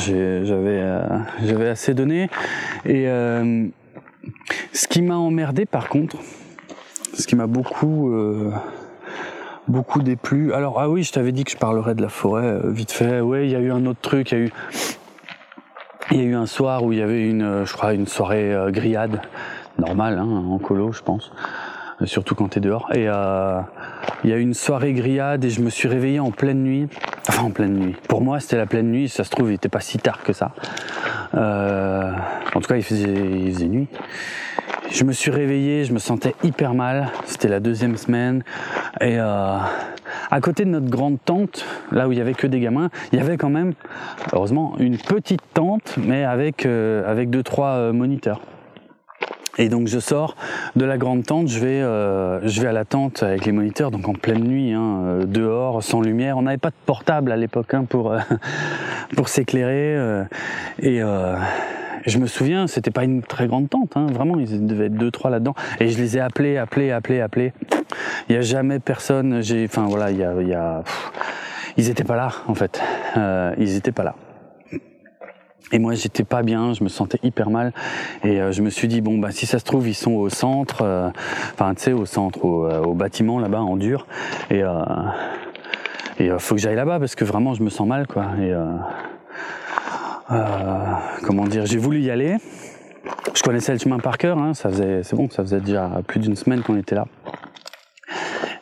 [0.06, 1.02] j'avais, euh,
[1.44, 2.30] j'avais assez donné.
[2.86, 3.68] Et euh,
[4.74, 6.18] ce qui m'a emmerdé, par contre,
[7.14, 8.52] ce qui m'a beaucoup euh,
[9.68, 10.54] beaucoup déplu.
[10.54, 13.22] Alors ah oui, je t'avais dit que je parlerais de la forêt euh, vite fait.
[13.22, 14.32] Ouais, il y a eu un autre truc.
[14.32, 14.52] Il y a eu
[16.12, 18.08] il y a eu un soir où il y avait une, euh, je crois, une
[18.08, 19.22] soirée euh, grillade
[19.80, 21.32] normale hein, en colo, je pense.
[22.04, 22.90] Surtout quand t'es dehors.
[22.94, 23.62] Et euh,
[24.24, 26.88] il y a eu une soirée grillade et je me suis réveillé en pleine nuit.
[27.30, 27.96] Enfin en pleine nuit.
[28.08, 29.08] Pour moi, c'était la pleine nuit.
[29.08, 30.52] Ça se trouve, il était pas si tard que ça.
[31.36, 32.12] Euh,
[32.56, 33.88] en tout cas, il faisait, il faisait nuit.
[34.92, 37.12] Je me suis réveillé, je me sentais hyper mal.
[37.26, 38.44] C'était la deuxième semaine.
[39.00, 39.58] Et euh,
[40.30, 43.20] à côté de notre grande tente, là où il y avait que des gamins, il
[43.20, 43.74] y avait quand même,
[44.34, 48.42] heureusement, une petite tente, mais avec euh, avec deux trois euh, moniteurs.
[49.58, 50.36] Et donc je sors
[50.76, 53.92] de la grande tente, je vais, euh, je vais à la tente avec les moniteurs,
[53.92, 56.38] donc en pleine nuit, hein, euh, dehors, sans lumière.
[56.38, 58.20] On n'avait pas de portable à l'époque hein, pour, euh,
[59.16, 59.96] pour s'éclairer.
[59.96, 60.24] Euh,
[60.80, 61.02] et
[62.06, 65.12] je me souviens, c'était pas une très grande tente, hein, vraiment, ils devaient être deux,
[65.12, 65.56] trois là-dedans.
[65.80, 67.54] Et je les ai appelés, appelés, appelés, appelés.
[68.30, 69.42] Il y a jamais personne.
[69.42, 70.84] J'ai, enfin voilà, il y a, y a
[71.78, 72.82] ils étaient pas là en fait.
[73.18, 74.16] Euh, ils étaient pas là.
[75.74, 77.72] Et moi, j'étais pas bien, je me sentais hyper mal,
[78.26, 80.28] et euh, je me suis dit bon bah si ça se trouve ils sont au
[80.28, 81.10] centre, euh,
[81.54, 84.06] enfin tu sais au centre, au, au bâtiment là-bas en dur,
[84.50, 84.84] et euh,
[86.20, 88.26] et faut que j'aille là-bas parce que vraiment je me sens mal quoi.
[88.42, 88.54] Et
[90.28, 92.38] comment dire, j'ai voulu y aller.
[93.34, 96.62] Je connaissais le chemin par cœur, hein, c'est bon, ça faisait déjà plus d'une semaine
[96.62, 97.06] qu'on était là.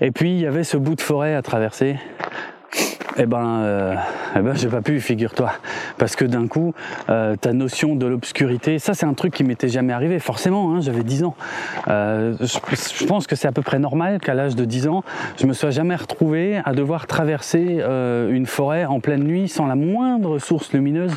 [0.02, 1.98] Et puis il y avait ce bout de forêt à traverser
[3.22, 3.96] eh ben, euh,
[4.38, 5.52] eh ben j'ai pas pu, figure-toi,
[5.98, 6.74] parce que d'un coup,
[7.10, 10.80] euh, ta notion de l'obscurité, ça c'est un truc qui m'était jamais arrivé, forcément, hein,
[10.80, 11.36] j'avais 10 ans.
[11.90, 15.04] Euh, je, pense que c'est à peu près normal qu'à l'âge de 10 ans,
[15.38, 19.66] je me sois jamais retrouvé à devoir traverser euh, une forêt en pleine nuit sans
[19.66, 21.14] la moindre source lumineuse,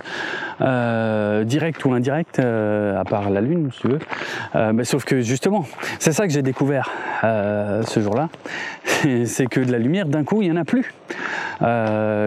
[1.45, 4.73] directe ou indirecte, à part la lune, si tu veux.
[4.73, 5.67] mais sauf que justement,
[5.99, 6.91] c'est ça que j'ai découvert
[7.23, 8.29] ce jour-là,
[9.25, 10.95] c'est que de la lumière, d'un coup, il y en a plus.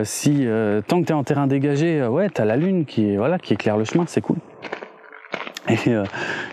[0.04, 2.86] Si euh, tant que tu es en terrain dégagé, euh, ouais, tu as la lune
[2.86, 4.38] qui, voilà, qui éclaire le chemin, c'est cool.
[5.68, 5.78] Et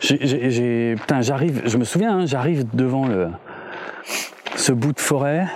[0.01, 3.29] j'ai, putain, j'arrive, je me souviens, hein, j'arrive devant le,
[4.57, 5.47] ce bout de forêt,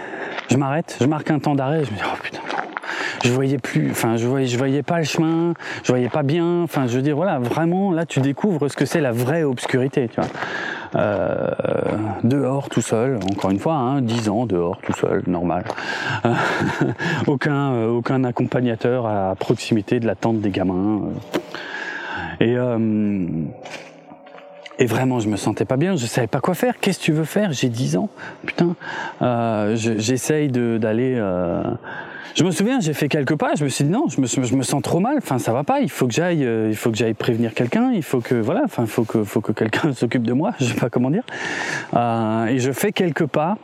[0.50, 2.40] je m'arrête, je marque un temps d'arrêt, je me dis, oh putain,
[3.24, 5.54] je voyais plus, enfin, je voyais, je voyais pas le chemin,
[5.84, 8.84] je voyais pas bien, enfin, je veux dire, voilà, vraiment, là, tu découvres ce que
[8.84, 10.28] c'est la vraie obscurité, tu vois.
[10.97, 11.51] Euh,
[12.24, 15.64] dehors tout seul, encore une fois, hein, 10 ans dehors tout seul, normal.
[16.24, 16.32] Euh,
[17.26, 21.03] aucun, euh, aucun accompagnateur à proximité de la tente des gamins.
[22.40, 22.57] Et
[24.78, 26.78] et vraiment, je me sentais pas bien, je savais pas quoi faire.
[26.78, 27.51] Qu'est-ce que tu veux faire?
[27.53, 28.11] J'ai 10 ans,
[28.44, 28.76] putain.
[29.74, 31.18] J'essaye d'aller.
[32.37, 33.55] Je me souviens, j'ai fait quelques pas.
[33.55, 35.16] Je me suis dit non, je me, sens trop mal.
[35.16, 35.80] Enfin, ça va pas.
[35.80, 36.45] Il faut que j'aille.
[36.45, 37.93] Euh, il faut que j'aille prévenir quelqu'un.
[37.95, 38.61] Il faut que voilà.
[38.64, 40.53] Enfin, faut faut que quelqu'un s'occupe de moi.
[40.61, 41.24] Je sais pas comment dire.
[41.95, 43.57] Euh, et je fais quelques pas.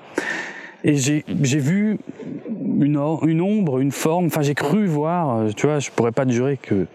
[0.85, 1.23] Et j'ai
[1.59, 1.99] vu
[2.81, 4.27] une, ombre, une forme.
[4.27, 5.37] Enfin, j'ai cru voir.
[5.37, 6.87] Euh, tu vois, je pourrais pas te jurer que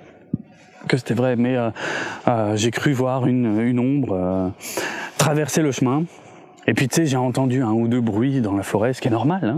[0.91, 1.57] c'était vrai, mais
[2.55, 4.51] j'ai cru voir une, ombre
[5.19, 6.05] traverser le chemin.
[6.65, 9.07] Et puis tu sais, j'ai entendu un ou deux bruits dans la forêt, ce qui
[9.07, 9.41] est normal.
[9.43, 9.57] Hein.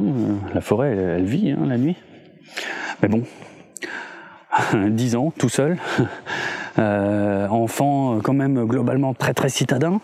[0.53, 1.95] La forêt, elle, vit hein, la nuit.
[3.01, 3.23] Mais bon,
[4.73, 5.77] 10 ans, tout seul,
[6.79, 10.01] euh, enfant quand même globalement très très citadin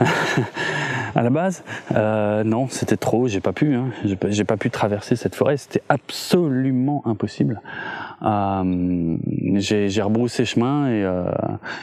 [1.14, 1.64] à la base.
[1.94, 3.86] Euh, non, c'était trop, j'ai pas pu, hein.
[4.04, 7.60] j'ai pas pu traverser cette forêt, c'était absolument impossible.
[8.22, 9.16] Euh,
[9.54, 11.30] j'ai rebroussé chemin euh,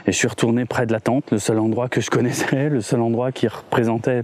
[0.06, 2.82] et je suis retourné près de la tente, le seul endroit que je connaissais, le
[2.82, 4.24] seul endroit qui représentait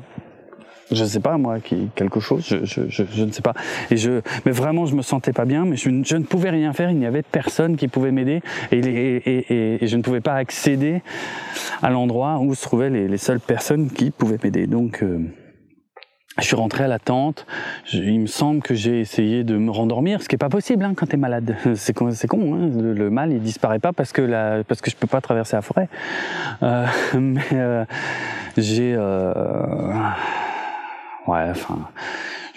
[0.92, 3.54] je sais pas moi, qui quelque chose, je, je, je, je, ne sais pas.
[3.90, 6.74] Et je, mais vraiment, je me sentais pas bien, mais je, je ne pouvais rien
[6.74, 6.92] faire.
[6.92, 11.02] Il n'y avait personne qui pouvait m'aider, et, je ne pouvais pas accéder
[11.82, 14.68] à l'endroit où se trouvaient les, les, seules personnes qui pouvaient m'aider.
[14.68, 15.20] Donc euh,
[16.38, 17.46] je suis rentré à la tente.
[17.92, 20.94] il me semble que j'ai essayé de me rendormir, ce qui est pas possible hein,
[20.96, 21.58] quand tu es malade.
[21.76, 22.56] C'est con, c'est con.
[22.56, 22.70] Hein.
[22.74, 25.62] Le, mal, il disparaît pas parce que la, parce que je peux pas traverser la
[25.62, 25.90] forêt.
[26.64, 26.86] Euh,
[27.20, 27.86] mais euh,
[28.58, 29.34] j'ai euh,
[31.32, 31.80] ouais, enfin,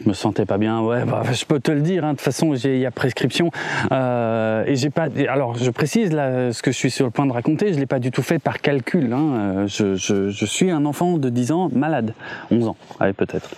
[0.03, 0.81] je me sentais pas bien.
[0.81, 2.05] Ouais, bah, je peux te le dire.
[2.05, 3.51] Hein, de toute façon, il y a prescription.
[3.93, 5.09] Euh, et j'ai pas.
[5.29, 7.73] Alors, je précise là ce que je suis sur le point de raconter.
[7.73, 9.13] Je l'ai pas du tout fait par calcul.
[9.13, 12.15] Hein, euh, je, suis un enfant de 10 ans malade,
[12.51, 13.51] 11 ans, ouais, peut-être.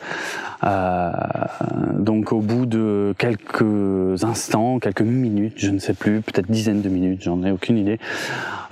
[0.64, 1.11] Euh,
[1.99, 6.88] donc au bout de quelques instants, quelques minutes, je ne sais plus, peut-être dizaines de
[6.88, 7.99] minutes, j'en ai aucune idée.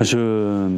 [0.01, 0.69] Je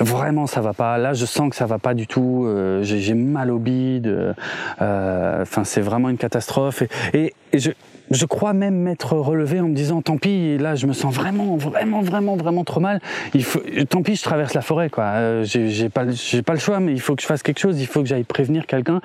[0.00, 0.98] vraiment ça va pas.
[0.98, 2.44] Là, je sens que ça va pas du tout.
[2.46, 4.34] Euh, j'ai mal au bide.
[4.80, 6.82] Euh, enfin, c'est vraiment une catastrophe.
[7.14, 7.70] Et, je
[8.10, 11.56] je crois même m'être relevé en me disant tant pis là je me sens vraiment
[11.56, 13.00] vraiment vraiment vraiment trop mal.
[13.34, 15.04] Il faut tant pis je traverse la forêt quoi.
[15.04, 17.80] Euh, j'ai pas j'ai pas le choix mais il faut que je fasse quelque chose
[17.80, 19.00] il faut que j'aille prévenir quelqu'un.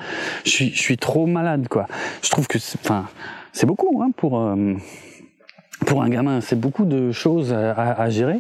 [0.45, 1.87] Je suis je suis trop malade quoi.
[2.21, 3.05] Je trouve que enfin
[3.51, 4.75] c'est beaucoup hein, pour euh,
[5.85, 8.39] pour un gamin, c'est beaucoup de choses à, à, gérer.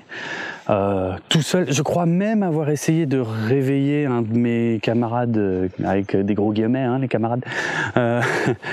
[0.69, 5.67] Euh, tout seul, je crois même avoir essayé de réveiller un de mes camarades, euh,
[5.83, 7.43] avec des gros guillemets, hein, les camarades.
[7.97, 8.21] Euh,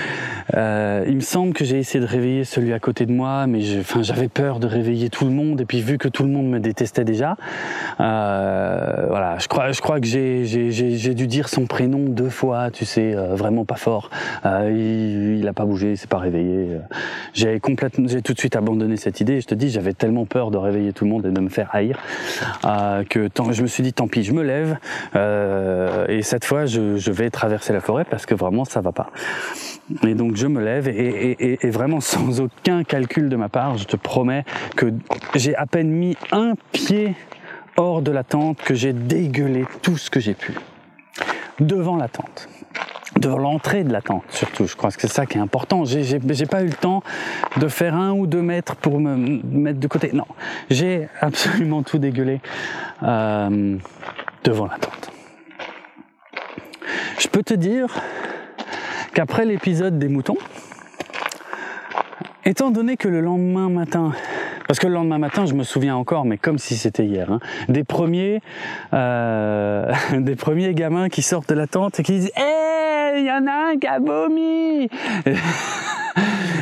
[0.55, 3.61] euh, il me semble que j'ai essayé de réveiller celui à côté de moi, mais
[4.01, 5.59] j'avais peur de réveiller tout le monde.
[5.61, 7.35] Et puis vu que tout le monde me détestait déjà,
[7.99, 12.85] euh, voilà, je crois, je crois que j'ai dû dire son prénom deux fois, tu
[12.85, 14.09] sais, vraiment pas fort.
[14.45, 16.77] il, il a pas bougé, il s'est pas réveillé.
[17.33, 19.41] J'ai complètement, j'ai tout de suite abandonné cette idée.
[19.41, 21.69] Je te dis, j'avais tellement peur de réveiller tout le monde et de me faire
[22.65, 24.77] euh, que je me suis dit, tant pis, je me lève
[25.15, 29.11] euh, et cette fois, je, vais traverser la forêt parce que vraiment, ça va pas.
[30.03, 33.97] Et donc, je me lève et vraiment sans aucun calcul de ma part, je te
[33.97, 34.93] promets que
[35.35, 37.15] j'ai à peine mis un pied
[37.77, 40.53] hors de la tente que j'ai dégueulé tout ce que j'ai pu
[41.59, 42.49] devant la tente
[43.21, 44.65] de l'entrée de la tente surtout.
[44.65, 45.85] Je crois que c'est ça qui est important.
[45.85, 47.03] J'ai pas eu le temps
[47.57, 50.09] de faire un ou deux mètres pour me mettre de côté.
[50.13, 50.25] Non,
[50.69, 52.41] j'ai absolument tout dégueulé
[53.03, 53.77] euh,
[54.43, 55.11] devant la tente.
[57.19, 57.87] Je peux te dire
[59.13, 60.37] qu'après l'épisode des moutons,
[62.43, 64.13] étant donné que le lendemain matin,
[64.67, 67.39] parce que le lendemain matin, je me souviens encore, mais comme si c'était hier, hein,
[67.69, 68.41] des premiers,
[68.93, 72.70] euh, des premiers gamins qui sortent de la tente et qui disent hey
[73.17, 74.89] il y en a un qui a vomi.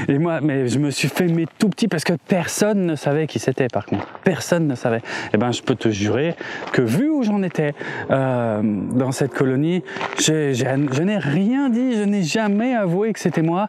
[0.08, 3.28] Et moi, mais je me suis fait mes tout petit parce que personne ne savait
[3.28, 4.08] qui c'était par contre.
[4.24, 5.02] Personne ne savait.
[5.34, 6.36] Eh ben, je peux te jurer
[6.72, 7.74] que vu où j'en étais
[8.10, 9.84] euh, dans cette colonie,
[10.18, 13.68] je n'ai rien dit, je n'ai jamais avoué que c'était moi.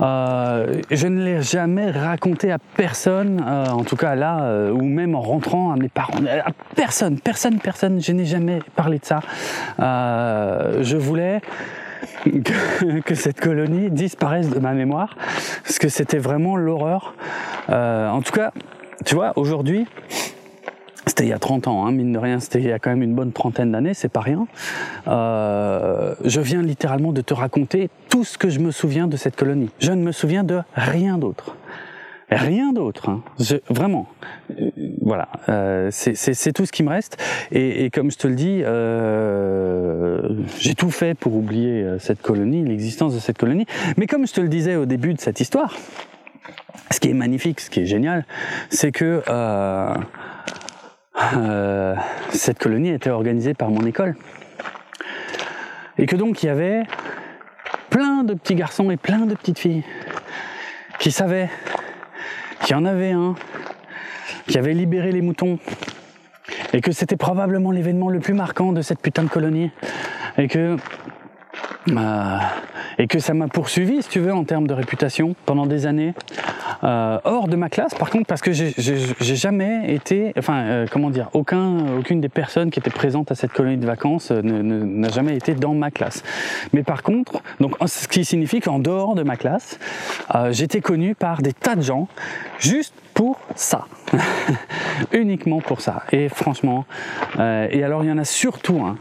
[0.00, 4.82] Euh, je ne l'ai jamais raconté à personne, euh, en tout cas là, euh, ou
[4.82, 6.18] même en rentrant à mes parents.
[6.44, 8.00] À personne, personne, personne.
[8.00, 9.20] Je n'ai jamais parlé de ça.
[9.78, 11.40] Euh, je voulais
[13.04, 15.16] que, cette colonie disparaisse de ma mémoire,
[15.62, 17.14] parce que c'était vraiment l'horreur.
[17.70, 18.52] Euh, en tout cas,
[19.04, 19.86] tu vois, aujourd'hui,
[21.06, 22.90] c'était il y a 30 ans, hein, mine de rien, c'était il y a quand
[22.90, 24.46] même une bonne trentaine d'années, c'est pas rien.
[25.06, 29.36] Euh, je viens littéralement de te raconter tout ce que je me souviens de cette
[29.36, 29.70] colonie.
[29.78, 31.56] Je ne me souviens de rien d'autre.
[32.30, 33.22] Rien d'autre, hein.
[33.70, 34.06] vraiment.
[34.50, 34.70] Euh,
[35.00, 37.16] voilà, euh, c'est tout ce qui me reste.
[37.52, 40.20] Et, comme je te le dis, euh,
[40.58, 43.66] j'ai tout fait pour oublier cette colonie, l'existence de cette colonie.
[43.96, 45.74] Mais comme je te le disais au début de cette histoire,
[46.90, 48.26] ce qui est magnifique, ce qui est génial,
[48.68, 49.22] c'est que
[52.30, 54.16] cette colonie était organisée par mon école.
[55.96, 56.82] Et que donc il y avait
[57.88, 59.82] plein de petits garçons et plein de petites filles
[60.98, 61.48] qui savaient
[62.62, 63.34] qu'il y en avait un
[64.46, 65.58] qui avait libéré les moutons
[66.72, 69.70] et que c'était probablement l'événement le plus marquant de cette putain de colonie
[70.38, 70.76] et que
[71.96, 72.38] euh,
[72.98, 76.14] et que ça m'a poursuivi, si tu veux, en termes de réputation pendant des années,
[76.84, 81.10] euh, hors de ma classe, par contre, parce que j'ai jamais été, enfin, euh, comment
[81.10, 85.36] dire, aucun, aucune des personnes qui étaient présentes à cette colonie de vacances n'a jamais
[85.36, 86.22] été dans ma classe.
[86.72, 89.78] Mais par contre, donc, ce qui signifie qu'en dehors de ma classe,
[90.50, 92.08] j'étais connu par des tas de gens,
[92.58, 93.86] juste pour ça,
[95.12, 96.02] uniquement pour ça.
[96.12, 96.84] Et franchement,
[97.38, 98.96] et alors il y en a surtout un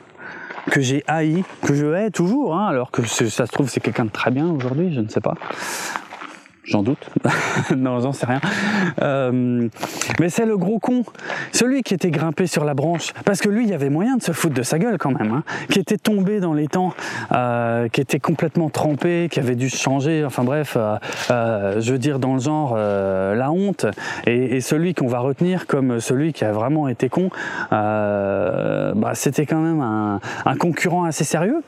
[0.70, 4.06] que j'ai haï, que je hais toujours, hein, alors que ça se trouve c'est quelqu'un
[4.06, 5.36] de très bien aujourd'hui, je ne sais pas.
[6.68, 7.10] J'en doute.
[7.78, 8.42] non, j'en sais rien.
[9.02, 9.70] Euh,
[10.20, 11.04] mais c'est le gros con,
[11.54, 14.22] celui qui était grimpé sur la branche, parce que lui, il y avait moyen de
[14.22, 16.94] se foutre de sa gueule quand même, hein, qui était tombé dans les temps,
[17.32, 20.26] euh, qui était complètement trempé, qui avait dû changer.
[20.26, 23.86] Enfin bref, euh, je veux dire dans le genre la honte,
[24.26, 27.30] et, celui qu'on va retenir comme celui qui a vraiment été con,
[27.72, 31.62] bah, c'était quand même un concurrent assez sérieux.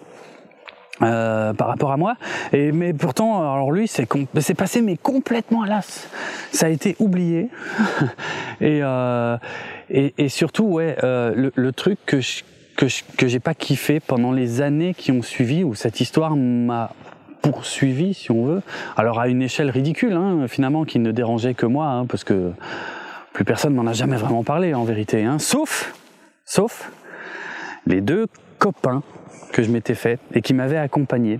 [1.01, 2.15] Euh, par rapport à moi.
[2.51, 4.05] Et mais pourtant, alors lui, c'est
[4.53, 6.09] passé mais complètement à l'as.
[6.51, 7.47] Ça a été oublié.
[8.61, 9.37] et, euh,
[9.89, 12.43] et, surtout, ouais, euh, le, truc que je,
[12.75, 16.91] que j'ai pas kiffé pendant les années qui ont suivi, où cette histoire m'a
[17.41, 18.61] poursuivi, si on veut.
[18.97, 22.51] Alors à une échelle ridicule, hein, finalement, qui ne dérangeait que moi, hein, parce que
[23.31, 25.23] plus personne m'en a jamais vraiment parlé, en vérité.
[25.23, 25.93] Hein, sauf,
[26.43, 26.91] sauf
[27.87, 28.27] les deux
[28.57, 29.01] copains
[29.51, 31.39] que je m'étais fait et qui m'avait accompagné.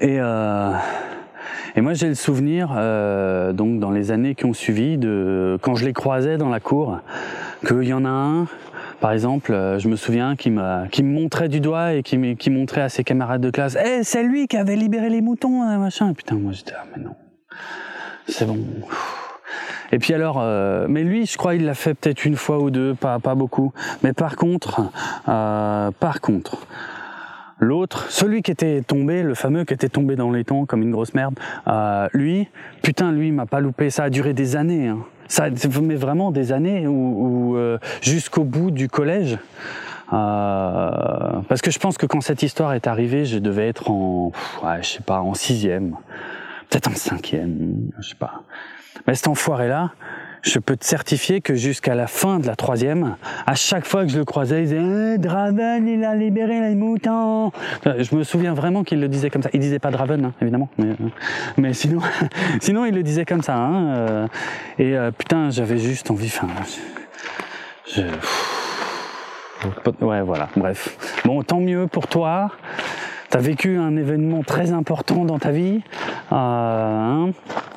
[0.00, 0.72] Et, euh,
[1.74, 5.74] et moi j'ai le souvenir, euh, donc dans les années qui ont suivi, de quand
[5.74, 7.00] je les croisais dans la cour,
[7.66, 8.46] qu'il y en a un,
[9.00, 12.36] par exemple, euh, je me souviens, qui me, qui me montrait du doigt et qui,
[12.36, 15.62] qui montrait à ses camarades de classe, Eh, c'est lui qui avait libéré les moutons,
[15.62, 16.12] hein, machin.
[16.14, 17.14] Putain, moi j'étais, ah mais non,
[18.26, 18.58] c'est bon.
[19.92, 22.70] Et puis alors, euh, mais lui, je crois, il l'a fait peut-être une fois ou
[22.70, 23.72] deux, pas pas beaucoup.
[24.02, 24.82] Mais par contre,
[25.28, 26.66] euh, par contre,
[27.58, 30.90] l'autre, celui qui était tombé, le fameux qui était tombé dans les temps comme une
[30.90, 31.34] grosse merde,
[31.66, 32.48] euh, lui,
[32.82, 33.90] putain, lui, m'a pas loupé.
[33.90, 34.88] Ça a duré des années.
[34.88, 34.98] Hein.
[35.28, 35.48] Ça,
[35.82, 39.38] mais vraiment des années où euh, jusqu'au bout du collège.
[40.12, 44.32] Euh, parce que je pense que quand cette histoire est arrivée, je devais être en,
[44.62, 45.96] ouais, je sais pas, en sixième,
[46.70, 48.42] peut-être en cinquième, je sais pas.
[49.06, 49.92] Mais cet enfoiré-là,
[50.42, 53.16] je peux te certifier que jusqu'à la fin de la troisième,
[53.46, 56.74] à chaque fois que je le croisais, il disait eh, Draven, il a libéré les
[56.74, 57.50] moutons.
[57.84, 59.50] Je me souviens vraiment qu'il le disait comme ça.
[59.52, 61.08] Il disait pas Draven, hein, évidemment, mais, euh,
[61.56, 62.00] mais, sinon,
[62.60, 63.56] sinon il le disait comme ça.
[63.56, 64.28] Hein, euh,
[64.78, 66.26] et euh, putain, j'avais juste envie.
[66.26, 66.48] Enfin,
[67.94, 68.02] je,
[70.04, 70.48] ouais, voilà.
[70.56, 70.96] Bref.
[71.24, 72.52] Bon, tant mieux pour toi.
[73.30, 75.82] T'as vécu un événement très important dans ta vie.
[76.32, 77.30] Euh, hein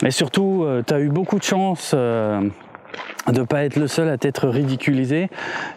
[0.06, 2.42] et surtout, euh, tu as eu beaucoup de chance euh,
[3.32, 5.30] de pas être le seul à t'être ridiculisé.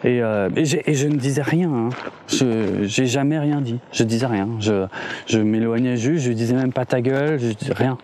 [0.03, 1.71] Et, euh, je ne disais rien.
[1.71, 1.89] Hein.
[2.29, 3.81] Je j'ai jamais rien dit.
[3.93, 4.49] Je disais rien.
[4.61, 6.25] Je, m'éloignais juste.
[6.25, 7.39] Je disais même pas ta gueule.
[7.39, 7.99] Je disais rien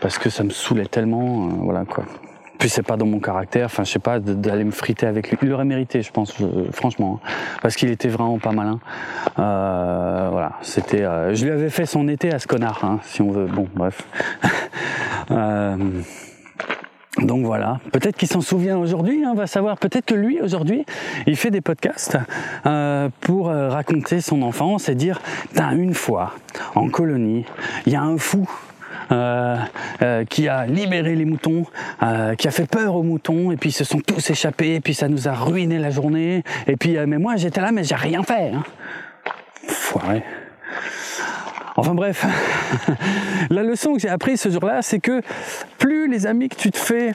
[0.00, 1.48] parce que ça me saoulait tellement.
[1.48, 2.04] Voilà quoi.
[2.62, 5.38] Puis c'est pas dans mon caractère, enfin je sais pas, d'aller me friter avec lui.
[5.42, 7.28] Il aurait mérité, je pense, je, franchement, hein,
[7.60, 8.78] parce qu'il était vraiment pas malin.
[9.40, 13.20] Euh, voilà, c'était, euh, je lui avais fait son été à ce connard, hein, si
[13.20, 13.46] on veut.
[13.46, 14.06] Bon, bref.
[15.32, 15.76] euh,
[17.18, 20.86] Donc voilà, peut-être qu'il s'en souvient aujourd'hui, on hein, va savoir, peut-être que lui aujourd'hui,
[21.26, 22.16] il fait des podcasts
[22.64, 25.20] euh, pour euh, raconter son enfance et dire,
[25.56, 26.34] une fois,
[26.76, 27.44] en colonie,
[27.86, 28.71] il y a un fou euh,
[30.28, 31.64] qui a libéré les moutons,
[32.38, 34.94] qui a fait peur aux moutons, et puis ils se sont tous échappés, et puis
[34.94, 38.22] ça nous a ruiné la journée, et puis mais moi j'étais là, mais j'ai rien
[38.22, 38.52] fait.
[38.54, 38.62] Hein.
[39.68, 40.22] Foiré.
[41.76, 42.26] Enfin bref,
[43.50, 45.22] la leçon que j'ai apprise ce jour-là, c'est que
[45.78, 47.14] plus les amis que tu te fais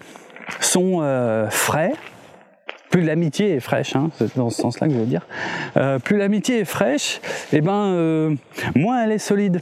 [0.60, 1.94] sont euh, frais,
[2.90, 5.28] plus l'amitié est fraîche, hein, c'est dans ce sens-là que je veux dire,
[5.76, 7.22] euh, plus l'amitié est fraîche,
[7.54, 8.36] et eh ben euh,
[8.76, 9.62] moins elle est solide.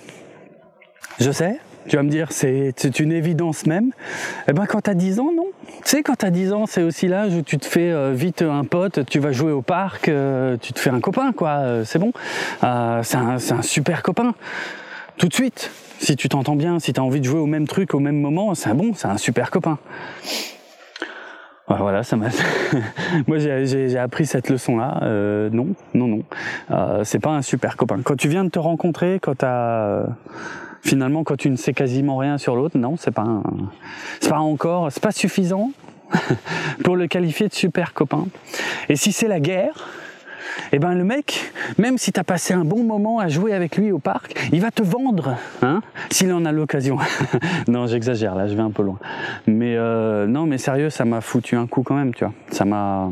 [1.19, 3.91] Je sais, tu vas me dire, c'est une évidence même.
[4.47, 5.47] Eh ben quand tu as 10 ans, non.
[5.67, 8.41] Tu sais, quand tu as 10 ans, c'est aussi l'âge où tu te fais vite
[8.41, 10.11] un pote, tu vas jouer au parc,
[10.61, 12.11] tu te fais un copain, quoi, c'est bon.
[12.61, 14.33] c'est un, un super copain
[15.17, 15.71] tout de suite.
[15.99, 18.19] Si tu t'entends bien, si tu as envie de jouer au même truc au même
[18.19, 19.77] moment, c'est bon, c'est un super copain.
[21.67, 22.27] Voilà, ça m'a.
[23.27, 24.99] Moi, j'ai appris cette leçon-là.
[25.01, 26.23] Euh, non, non, non.
[26.69, 27.99] Euh, c'est pas un super copain.
[28.03, 30.03] Quand tu viens de te rencontrer, quand t'as
[30.85, 33.41] finalement, quand tu ne sais quasiment rien sur l'autre, non, c'est pas,
[34.21, 35.71] c'est pas encore, c'est pas suffisant
[36.83, 38.27] pour le qualifier de super copain.
[38.87, 39.89] Et si c'est la guerre,
[40.71, 43.77] eh ben le mec, même si tu as passé un bon moment à jouer avec
[43.77, 45.81] lui au parc, il va te vendre, hein,
[46.11, 46.97] s'il en a l'occasion.
[47.67, 48.99] non, j'exagère, là, je vais un peu loin.
[49.47, 52.33] Mais euh, non, mais sérieux, ça m'a foutu un coup quand même, tu vois.
[52.51, 53.09] Ça m'a...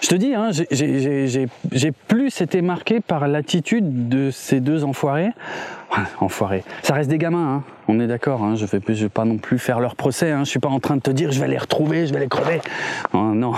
[0.00, 5.30] Je te dis, hein, j'ai plus été marqué par l'attitude de ces deux enfoirés.
[6.20, 6.64] enfoirés.
[6.82, 7.62] Ça reste des gamins, hein.
[7.88, 8.42] on est d'accord.
[8.42, 10.30] Hein, je ne vais pas non plus faire leur procès.
[10.30, 12.20] Hein, je suis pas en train de te dire je vais les retrouver, je vais
[12.20, 12.60] les crever.
[13.12, 13.52] Oh, non,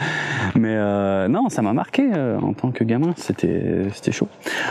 [0.54, 3.12] mais euh, non, ça m'a marqué euh, en tant que gamin.
[3.16, 4.28] C'était c'était chaud.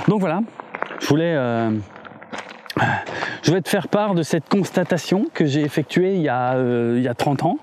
[0.07, 0.41] Donc voilà,
[0.99, 1.33] je voulais.
[1.35, 1.71] Euh,
[3.43, 7.01] je vais te faire part de cette constatation que j'ai effectuée il y a, il
[7.01, 7.57] y a 30 ans.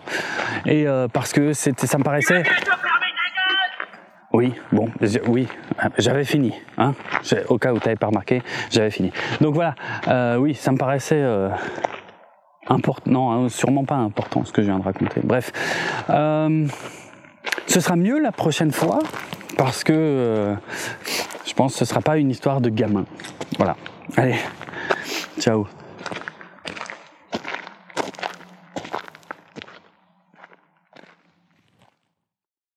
[0.67, 2.43] Et parce que ça me paraissait...
[4.37, 4.91] Oui, bon,
[5.29, 5.49] oui,
[5.97, 6.53] j'avais fini.
[6.77, 6.93] Hein
[7.49, 9.11] Au cas où tu n'avais pas remarqué, j'avais fini.
[9.41, 9.75] Donc voilà,
[10.09, 11.49] euh, oui, ça me paraissait euh,
[12.69, 13.11] important.
[13.11, 15.23] Non, hein, sûrement pas important ce que je viens de raconter.
[15.25, 15.53] Bref,
[16.11, 16.67] euh,
[17.67, 18.99] ce sera mieux la prochaine fois
[19.57, 20.55] parce que
[21.47, 23.07] je pense que ce sera pas une histoire de gamin.
[23.57, 23.75] Voilà.
[24.19, 24.37] Allez,
[25.41, 25.67] ciao.